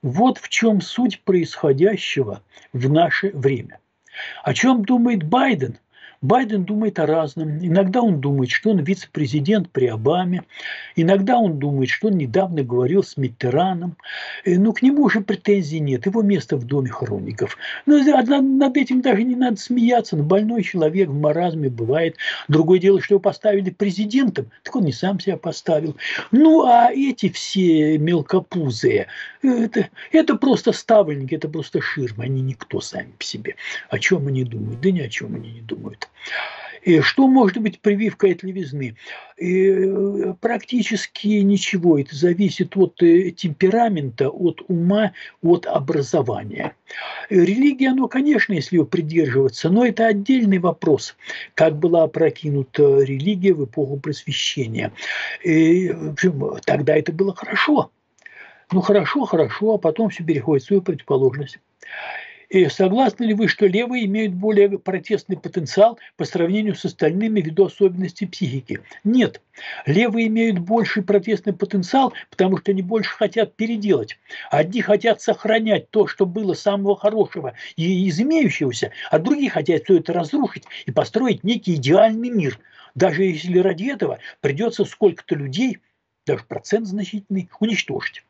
[0.00, 2.42] Вот в чем суть происходящего
[2.72, 3.80] в наше время–
[4.42, 5.78] о чем думает Байден?
[6.22, 7.64] Байден думает о разном.
[7.64, 10.42] Иногда он думает, что он вице-президент при Обаме.
[10.94, 13.96] Иногда он думает, что он недавно говорил с Миттераном.
[14.44, 16.04] Э, Но ну, к нему уже претензий нет.
[16.04, 17.56] Его место в доме хроников.
[17.86, 20.14] Но ну, над этим даже не надо смеяться.
[20.14, 22.16] Но больной человек в маразме бывает.
[22.48, 24.50] Другое дело, что его поставили президентом.
[24.62, 25.96] Так он не сам себя поставил.
[26.32, 29.06] Ну, а эти все мелкопузые,
[29.42, 32.24] это, это просто ставленники, это просто ширма.
[32.24, 33.56] Они никто сами по себе.
[33.88, 34.82] О чем они думают?
[34.82, 36.09] Да ни о чем они не думают.
[36.82, 38.96] И что может быть прививкой от левизны?
[39.36, 41.98] И э, практически ничего.
[41.98, 46.74] Это зависит от э, темперамента, от ума, от образования.
[47.28, 51.16] Религия, ну, конечно, если ее придерживаться, но это отдельный вопрос,
[51.54, 54.92] как была опрокинута религия в эпоху просвещения.
[55.44, 55.94] И,
[56.64, 57.90] тогда это было хорошо.
[58.72, 61.58] Ну, хорошо, хорошо, а потом все переходит в свою противоположность.
[62.50, 67.66] И согласны ли вы, что левые имеют более протестный потенциал по сравнению с остальными ввиду
[67.66, 68.80] особенностей психики?
[69.04, 69.40] Нет.
[69.86, 74.18] Левые имеют больший протестный потенциал, потому что они больше хотят переделать.
[74.50, 79.98] Одни хотят сохранять то, что было самого хорошего и из имеющегося, а другие хотят все
[79.98, 82.58] это разрушить и построить некий идеальный мир.
[82.96, 85.78] Даже если ради этого придется сколько-то людей,
[86.26, 88.24] даже процент значительный, уничтожить.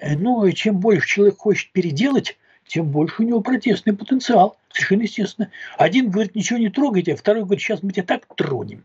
[0.00, 4.56] Ну, и чем больше человек хочет переделать, тем больше у него протестный потенциал.
[4.70, 5.50] Совершенно естественно.
[5.78, 8.84] Один говорит, ничего не трогайте, а второй говорит, сейчас мы тебя так тронем.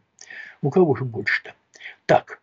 [0.61, 1.53] У кого же больше-то?
[2.05, 2.41] Так,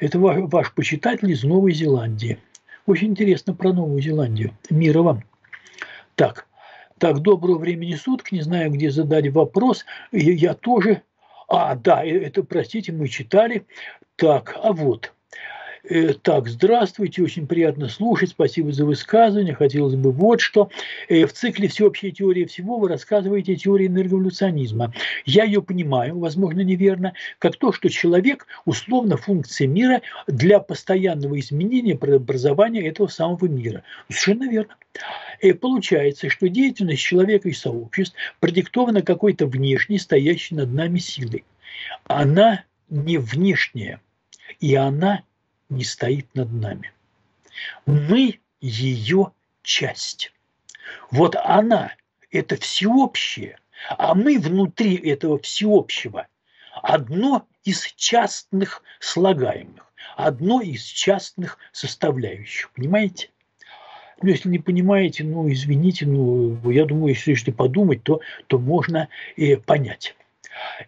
[0.00, 2.38] это ваш, ваш почитатель из Новой Зеландии.
[2.86, 4.56] Очень интересно про Новую Зеландию.
[4.68, 5.24] Мира вам.
[6.14, 6.46] Так,
[6.98, 8.32] так, доброго времени суток.
[8.32, 9.84] Не знаю, где задать вопрос.
[10.12, 11.02] Я, я тоже...
[11.48, 13.66] А, да, э, это, простите, мы читали.
[14.16, 15.12] Так, а вот.
[15.86, 19.54] Э, так, здравствуйте, очень приятно слушать, спасибо за высказывание.
[19.54, 20.70] Хотелось бы вот что.
[21.08, 24.94] Э, в цикле «Всеобщая теория всего» вы рассказываете о теории энерговолюционизма.
[25.26, 31.96] Я ее понимаю, возможно, неверно, как то, что человек– условно функция мира для постоянного изменения
[31.96, 33.82] преобразования этого самого мира.
[34.08, 34.76] Совершенно верно.
[35.42, 41.44] И э, получается, что деятельность человека и сообществ продиктована какой-то внешней, стоящей над нами силой.
[42.04, 44.00] Она не внешняя,
[44.60, 45.22] и она
[45.74, 46.92] не стоит над нами.
[47.86, 50.32] Мы ее часть.
[51.10, 51.92] Вот она–
[52.30, 53.58] это всеобщее,
[53.88, 56.26] а мы внутри этого всеобщего
[56.82, 62.70] одно из частных слагаемых, одно из частных составляющих.
[62.72, 63.30] Понимаете?
[64.22, 69.08] Ну, если не понимаете, ну, извините, ну, я думаю, если, если подумать, то, то можно
[69.36, 70.16] и понять.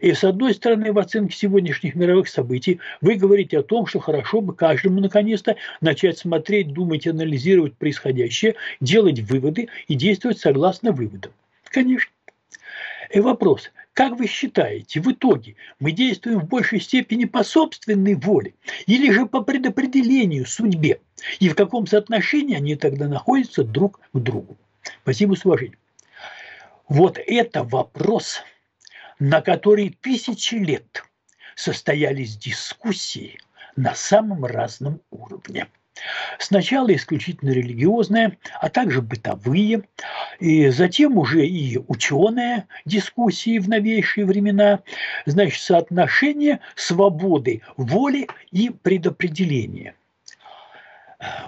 [0.00, 4.40] И с одной стороны, в оценке сегодняшних мировых событий вы говорите о том, что хорошо
[4.40, 11.32] бы каждому наконец-то начать смотреть, думать, анализировать происходящее, делать выводы и действовать согласно выводам.
[11.64, 12.10] Конечно.
[13.10, 18.54] И вопрос, как вы считаете, в итоге мы действуем в большей степени по собственной воле
[18.86, 21.00] или же по предопределению судьбе?
[21.38, 24.56] И в каком соотношении они тогда находятся друг к другу?
[25.02, 25.78] Спасибо с уважением.
[26.88, 28.42] Вот это вопрос–
[29.18, 31.04] на которой тысячи лет
[31.54, 33.38] состоялись дискуссии
[33.76, 35.66] на самом разном уровне.
[36.38, 39.84] Сначала исключительно религиозные, а также бытовые,
[40.38, 44.80] и затем уже и ученые дискуссии в новейшие времена,
[45.24, 49.94] значит, соотношение свободы воли и предопределения–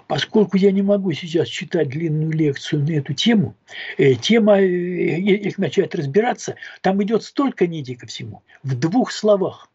[0.06, 3.54] Поскольку я не могу сейчас читать длинную лекцию на эту тему,
[3.98, 8.42] э, тема, если э, начать разбираться, там идет столько нитей ко всему.
[8.62, 9.70] В двух словах.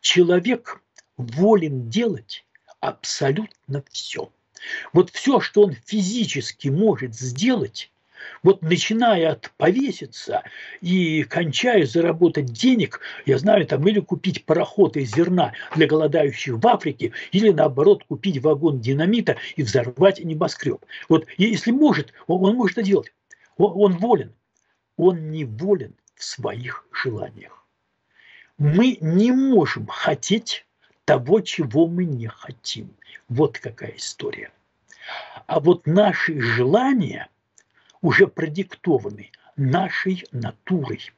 [0.00, 0.82] Человек
[1.16, 2.46] волен делать
[2.80, 4.30] абсолютно все.
[4.92, 7.90] Вот все, что он физически может сделать,
[8.42, 10.42] вот начиная от повеситься
[10.80, 16.66] и кончая заработать денег, я знаю, там или купить пароход из зерна для голодающих в
[16.66, 20.84] Африке, или наоборот купить вагон динамита и взорвать небоскреб.
[21.08, 23.12] Вот если может, он, он может это делать.
[23.56, 24.32] Он, он волен.
[24.96, 27.66] Он не волен в своих желаниях.
[28.58, 30.66] Мы не можем хотеть
[31.04, 32.94] того, чего мы не хотим.
[33.28, 34.50] Вот какая история.
[35.46, 37.28] А вот наши желания–
[38.02, 41.12] уже продиктованы нашей натурой,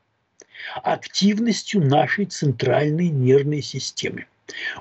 [0.83, 4.27] активностью нашей центральной нервной системы,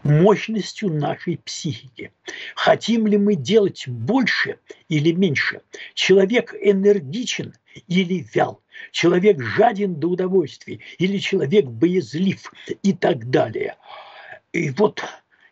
[0.04, 2.12] мощностью нашей психики.
[2.56, 4.58] Хотим ли мы делать больше
[4.90, 5.62] или меньше?
[5.94, 7.54] Человек энергичен
[7.88, 8.62] или вял?
[8.92, 13.76] Человек жаден до удовольствий или человек боязлив и так далее.
[14.54, 15.04] И вот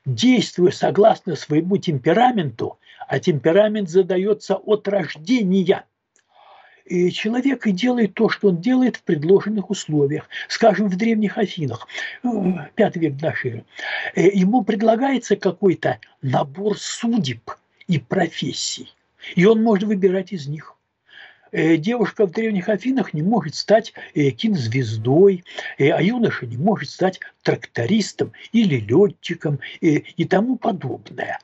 [0.05, 5.85] действуя согласно своему темпераменту, а темперамент задается от рождения–
[7.11, 10.27] человек и делает то, что он делает в предложенных условиях.
[10.47, 11.87] Скажем, в древних Афинах,
[12.23, 12.27] э,
[12.75, 13.65] пятый век нашей эры,
[14.15, 17.51] э, ему предлагается какой-то набор судеб
[17.87, 18.93] и профессий,
[19.35, 20.75] и он может выбирать из них.
[21.51, 25.43] Э, девушка в древних Афинах не может стать э, кинозвездой,
[25.77, 31.39] э, а юноша не может стать трактористом или летчиком и тому подобное.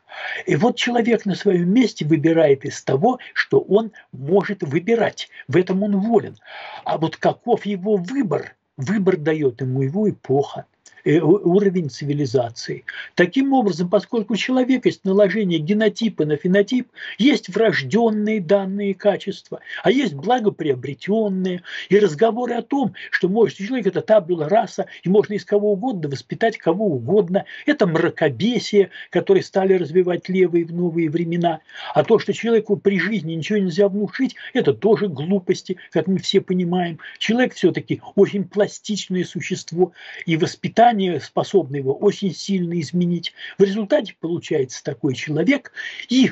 [0.45, 5.29] И вот человек на своем месте выбирает из того, что он может выбирать.
[5.47, 6.37] В этом он волен.
[6.83, 10.65] А вот каков его выбор, выбор дает ему его эпоха,
[11.05, 12.83] уровень цивилизации.
[13.13, 20.15] Таким образом, поскольку человек есть наложение генотипа на фенотип, есть врожденные данные качества, а есть
[20.15, 21.61] благоприобретенные.
[21.89, 26.09] И разговоры о том, что может человек это табула раса, и можно из кого угодно
[26.09, 31.59] воспитать кого угодно, это мракобесие, которое стали развивать левые в новые времена.
[31.93, 36.41] А то, что человеку при жизни ничего нельзя внушить, это тоже глупости, как мы все
[36.41, 36.99] понимаем.
[37.19, 39.91] Человек все-таки очень пластичное существо,
[40.25, 43.33] и воспитание сознание способно его очень сильно изменить.
[43.57, 45.71] В результате получается такой человек.
[46.09, 46.31] И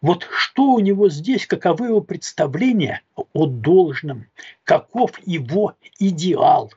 [0.00, 3.02] вот что у него здесь, каковы его представления
[3.34, 4.26] о должном,
[4.64, 6.72] каков его идеал.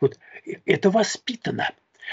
[0.00, 0.18] Вот
[0.64, 1.70] это воспитано.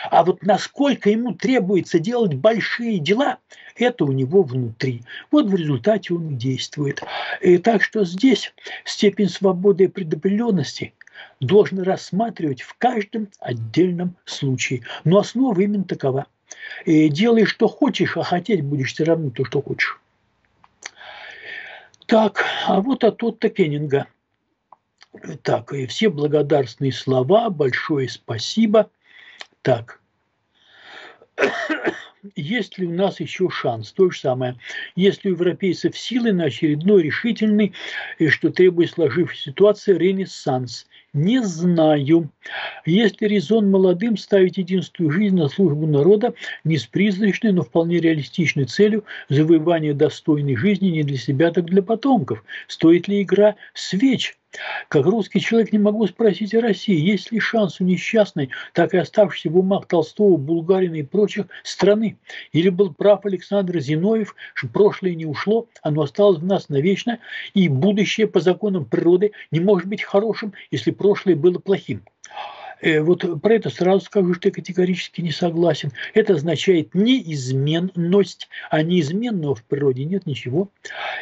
[0.10, 3.38] А вот насколько ему требуется делать большие дела,
[3.76, 5.04] это у него внутри.
[5.30, 7.04] Вот в результате он действует.
[7.42, 8.54] И так что здесь
[8.86, 10.94] степень свободы и предопределенности
[11.44, 14.82] должны рассматривать в каждом отдельном случае.
[15.04, 16.28] Но основа именно такова.
[16.86, 20.00] И делай, что хочешь, а хотеть будешь все равно то, что хочешь.
[22.06, 24.08] Так, а вот от Отто Кеннинга.
[25.44, 28.90] Так, и все благодарственные слова, большое спасибо.
[29.62, 30.02] Так,
[32.36, 33.92] есть ли у нас еще шанс?
[33.92, 34.58] То же самое.
[34.96, 37.74] Есть ли у европейцев силы на очередной решительный,
[38.18, 40.88] и что требует сложившейся ситуации, ренессанс?
[41.14, 42.33] Не знаю.
[42.86, 46.34] Есть ли резон молодым ставить единственную жизнь на службу народа
[46.64, 51.82] не с призрачной, но вполне реалистичной целью завоевания достойной жизни не для себя, так для
[51.82, 52.44] потомков?
[52.68, 54.38] Стоит ли игра свеч
[54.88, 58.98] как русский человек не могу спросить о России, есть ли шанс у несчастной, так и
[58.98, 62.18] оставшейся в умах Толстого, Булгарина и прочих страны?
[62.52, 67.20] Или был прав Александр Зиновьев, что прошлое не ушло, оно осталось в нас навечно,
[67.54, 72.04] и будущее по законам природы не может быть хорошим, если прошлое было плохим?
[72.84, 75.92] Э, вот про это сразу скажу, что я категорически не согласен.
[76.14, 80.70] Это означает неизменность, а неизменного в природе нет ничего.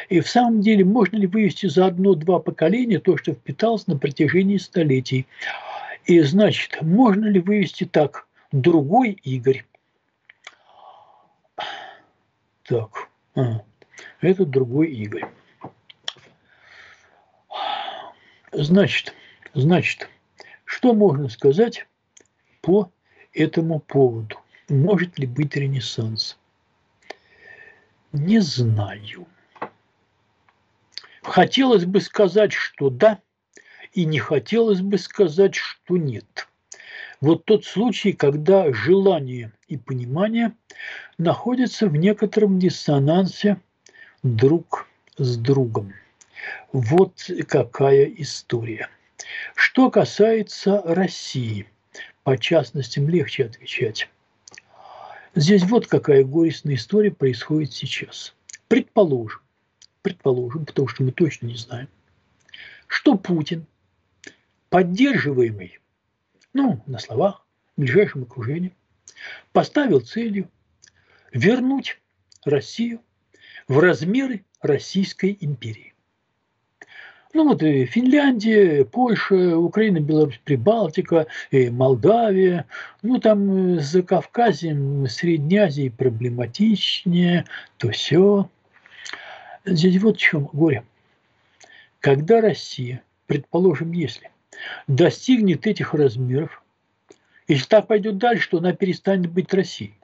[0.08, 4.56] И в самом деле можно ли вывести за одно-два поколения то, что впиталось на протяжении
[4.56, 5.26] столетий?
[6.04, 9.64] И значит, можно ли вывести так другой Игорь?
[12.64, 13.62] Так, а,
[14.20, 15.26] это другой Игорь.
[18.50, 19.14] Значит,
[19.54, 20.08] значит,
[20.72, 21.86] что можно сказать
[22.62, 22.90] по
[23.34, 24.38] этому поводу?
[24.70, 26.38] Может ли быть ренессанс?
[28.12, 29.26] Не знаю.
[31.22, 33.18] Хотелось бы сказать, что да,
[33.92, 36.48] и не хотелось бы сказать, что нет.
[37.20, 40.56] Вот тот случай, когда желание и понимание
[41.18, 43.60] находятся в некотором диссонансе
[44.22, 45.92] друг с другом.
[46.72, 48.88] Вот какая история.
[49.54, 51.68] Что касается России,
[52.24, 54.08] по частностям легче отвечать.
[55.34, 58.34] Здесь вот какая горестная история происходит сейчас.
[58.68, 59.40] Предположим,
[60.02, 61.88] предположим, потому что мы точно не знаем,
[62.86, 63.66] что Путин,
[64.68, 65.80] поддерживаемый,
[66.52, 67.46] ну, на словах,
[67.76, 68.74] в ближайшем окружении,
[69.52, 70.50] поставил целью
[71.32, 71.98] вернуть
[72.44, 73.02] Россию
[73.68, 75.91] в размеры Российской империи.
[77.34, 82.66] Ну вот и Финляндия, Польша, Украина, Беларусь, Прибалтика, и Молдавия.
[83.00, 87.46] Ну там за Кавказем, Средней Азией проблематичнее,
[87.78, 88.50] то все.
[89.64, 90.84] Здесь вот в чем горе.
[92.00, 94.30] Когда Россия, предположим, если
[94.86, 96.62] достигнет этих размеров,
[97.48, 99.94] если так пойдет дальше, то она перестанет быть Россией.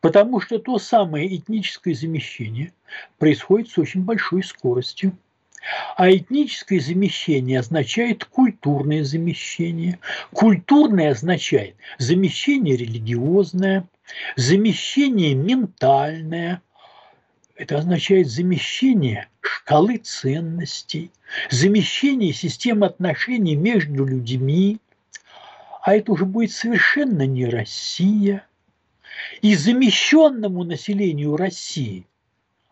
[0.00, 2.72] Потому что то самое этническое замещение
[3.18, 5.16] происходит с очень большой скоростью.
[5.96, 9.98] А этническое замещение означает культурное замещение.
[10.32, 13.88] Культурное означает замещение религиозное,
[14.36, 16.62] замещение ментальное.
[17.56, 21.10] Это означает замещение шкалы ценностей,
[21.50, 24.78] замещение системы отношений между людьми.
[25.82, 28.46] А это уже будет совершенно не Россия.
[29.40, 32.06] И замещенному населению России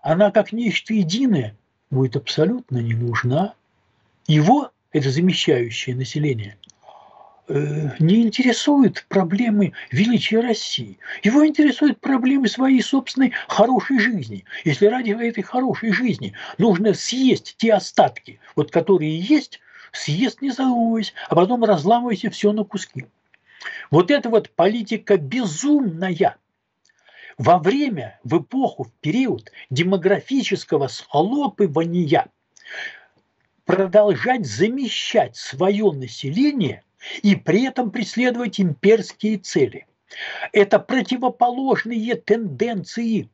[0.02, 1.56] она как нечто единое–
[1.94, 3.54] будет абсолютно не нужна.
[4.26, 6.58] Его, это замещающее население,
[7.48, 10.98] э, не интересуют проблемы величия России.
[11.22, 14.44] Его интересуют проблемы своей собственной хорошей жизни.
[14.64, 19.60] Если ради этой хорошей жизни нужно съесть те остатки, вот которые есть,
[19.92, 23.06] съест не задумываясь, а потом разламывайте все на куски.
[23.90, 26.36] Вот это вот политика безумная–
[27.38, 32.26] во время, в эпоху, в период демографического схлопывания
[33.64, 36.82] продолжать замещать свое население
[37.22, 39.86] и при этом преследовать имперские цели.
[40.52, 43.28] Это противоположные тенденции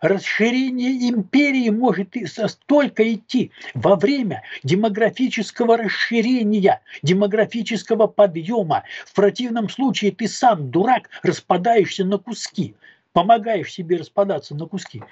[0.00, 8.84] расширение империи может столько идти во время демографического расширения, демографического подъема.
[9.06, 12.74] В противном случае ты сам, дурак, распадаешься на куски
[13.18, 15.02] помогаешь себе распадаться на куски.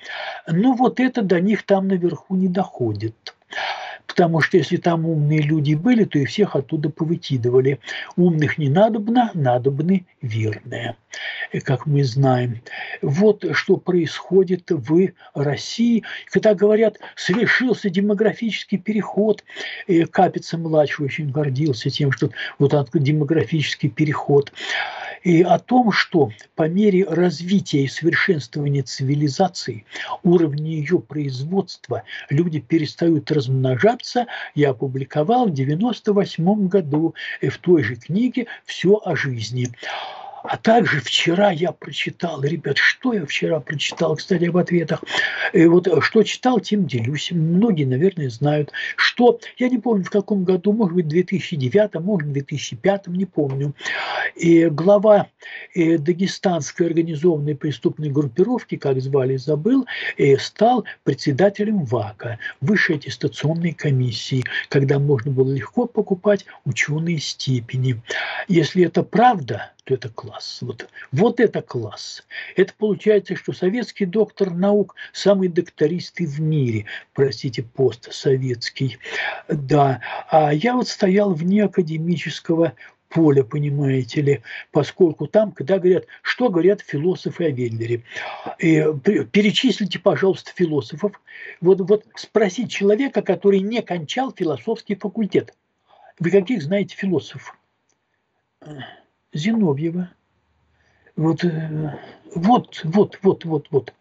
[0.46, 3.34] Но вот это до них там наверху не доходит.
[4.06, 7.80] Потому что если там умные люди были, то и всех оттуда повыкидывали.
[8.16, 10.94] Умных не надобно, надобны верные,
[11.64, 12.60] как мы знаем.
[13.02, 16.04] Вот что происходит в России.
[16.30, 19.42] Когда говорят, совершился демографический переход,
[20.12, 22.30] Капица-младший очень гордился тем, что
[22.60, 24.52] вот этот демографический переход
[25.26, 29.84] и о том, что по мере развития и совершенствования цивилизации,
[30.22, 38.46] уровня ее производства, люди перестают размножаться, я опубликовал в 1998 году в той же книге
[38.66, 39.68] «Все о жизни».
[40.48, 45.02] А также вчера я прочитал, ребят, что я вчера прочитал, кстати, об ответах.
[45.52, 47.32] И вот э, что читал, тем делюсь.
[47.32, 52.28] Многие, наверное, знают, что, я не помню в каком году, может быть, в 2009, может,
[52.28, 53.74] в 2005, не помню.
[54.36, 55.28] И глава
[55.74, 59.86] э, дагестанской организованной преступной группировки, как звали, забыл,
[60.16, 68.00] э, стал председателем ВАКа, Высшей аттестационной комиссии, когда можно было легко покупать ученые степени.
[68.48, 70.58] Если это правда, это класс.
[70.60, 72.24] Вот, вот это класс.
[72.56, 78.98] Это получается, что советский доктор наук самый доктористый в мире, простите, постсоветский.
[79.48, 82.74] Да, а я вот стоял вне академического
[83.08, 88.02] поля, понимаете ли, поскольку там, когда говорят, что говорят философы о Веллере.
[88.58, 88.84] И
[89.32, 91.12] перечислите, пожалуйста, философов.
[91.60, 95.54] Вот, вот спросить человека, который не кончал философский факультет.
[96.18, 97.56] Вы каких знаете философов?
[99.36, 100.10] Зиновьева.
[101.16, 101.98] Вот, э,
[102.34, 103.94] вот, вот, вот, вот, вот.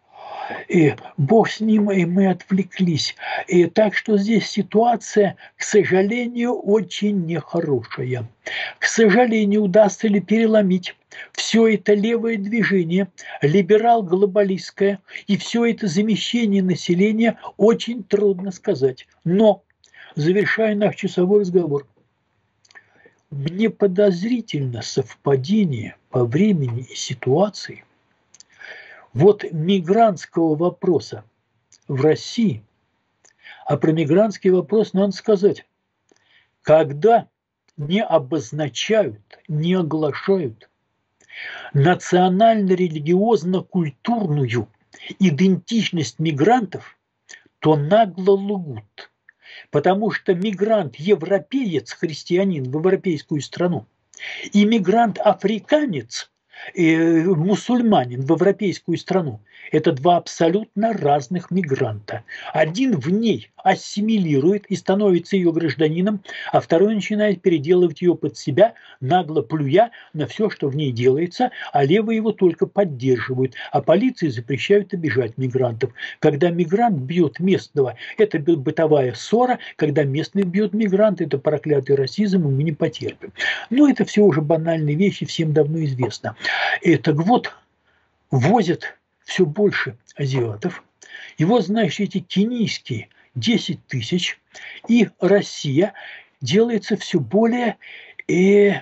[0.68, 3.16] И Бог с ним, и мы отвлеклись.
[3.48, 8.28] И так что здесь ситуация, к сожалению, очень нехорошая.
[8.78, 10.94] К сожалению, удастся ли переломить
[11.32, 13.08] все это левое движение,
[13.42, 19.06] либерал-глобалистское, и все это замещение населения очень трудно сказать.
[19.24, 19.62] Но,
[20.14, 21.86] завершая наш часовой разговор,
[23.30, 27.84] мне подозрительно совпадение по времени и ситуации.
[29.12, 31.24] Вот мигрантского вопроса
[31.88, 32.62] в России,
[33.64, 35.66] а про мигрантский вопрос надо сказать,
[36.62, 37.28] когда
[37.76, 40.70] не обозначают, не оглашают
[41.74, 44.68] национально-религиозно-культурную
[45.18, 46.98] идентичность мигрантов,
[47.58, 49.10] то нагло лгут–
[49.70, 53.86] Потому что мигрант-европеец, христианин в европейскую страну,
[54.52, 56.30] и мигрант-африканец,
[56.74, 59.40] э, мусульманин в европейскую страну–
[59.72, 62.22] это два абсолютно разных мигранта.
[62.52, 66.20] Один в ней ассимилирует и становится ее гражданином,
[66.52, 71.50] а второй начинает переделывать ее под себя, нагло плюя на все, что в ней делается,
[71.72, 75.90] а левые его только поддерживают, а полиции запрещают обижать мигрантов.
[76.20, 82.52] Когда мигрант бьет местного, это бытовая ссора, когда местный бьет мигранта, это проклятый расизм, и
[82.52, 83.32] мы не потерпим.
[83.70, 86.36] Но это все уже банальные вещи, всем давно известно.
[86.82, 87.52] И так вот,
[88.30, 90.84] возят все больше азиатов.
[91.38, 94.40] И вот, знаешь, эти кенийские 10 тысяч,
[94.88, 95.92] и Россия
[96.40, 97.76] делается все более
[98.28, 98.80] э,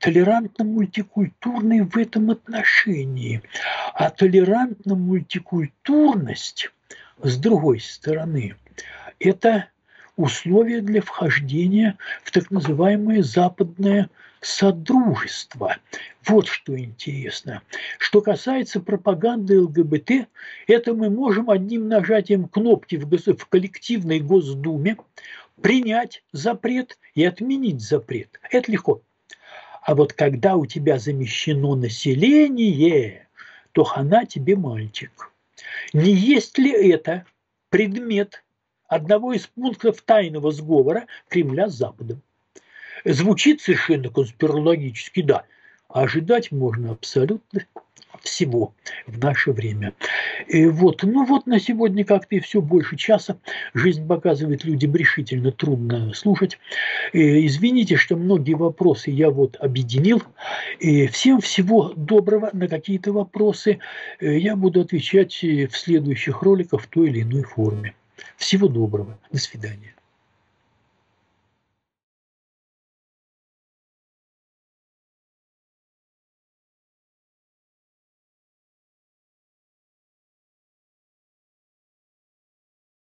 [0.00, 3.42] толерантно-мультикультурной в этом отношении.
[3.94, 6.70] А толерантно-мультикультурность,
[7.22, 8.56] с другой стороны,
[9.18, 9.68] это
[10.16, 14.10] условия для вхождения в так называемое западное
[14.44, 15.76] содружество.
[16.26, 17.62] Вот что интересно.
[17.98, 20.28] Что касается пропаганды ЛГБТ,
[20.66, 23.26] это мы можем одним нажатием кнопки в, гос...
[23.26, 24.96] в коллективной Госдуме
[25.60, 28.38] принять запрет и отменить запрет.
[28.50, 29.00] Это легко.
[29.82, 33.28] А вот когда у тебя замещено население,
[33.72, 35.30] то хана тебе мальчик.
[35.92, 37.24] Не есть ли это
[37.70, 38.44] предмет
[38.88, 42.22] одного из пунктов тайного сговора Кремля с Западом.
[43.04, 45.44] Звучит совершенно конспирологически, да,
[45.88, 47.66] ожидать можно абсолютно
[48.22, 48.74] всего
[49.06, 49.92] в наше время.
[50.48, 53.38] И вот, ну вот на сегодня как-то и все больше часа.
[53.74, 56.58] Жизнь показывает людям решительно трудно слушать.
[57.12, 60.22] И извините, что многие вопросы я вот объединил.
[60.80, 63.78] И всем всего доброго на какие-то вопросы.
[64.20, 67.94] Я буду отвечать в следующих роликах в той или иной форме.
[68.36, 69.18] Всего доброго.
[69.30, 69.94] До свидания.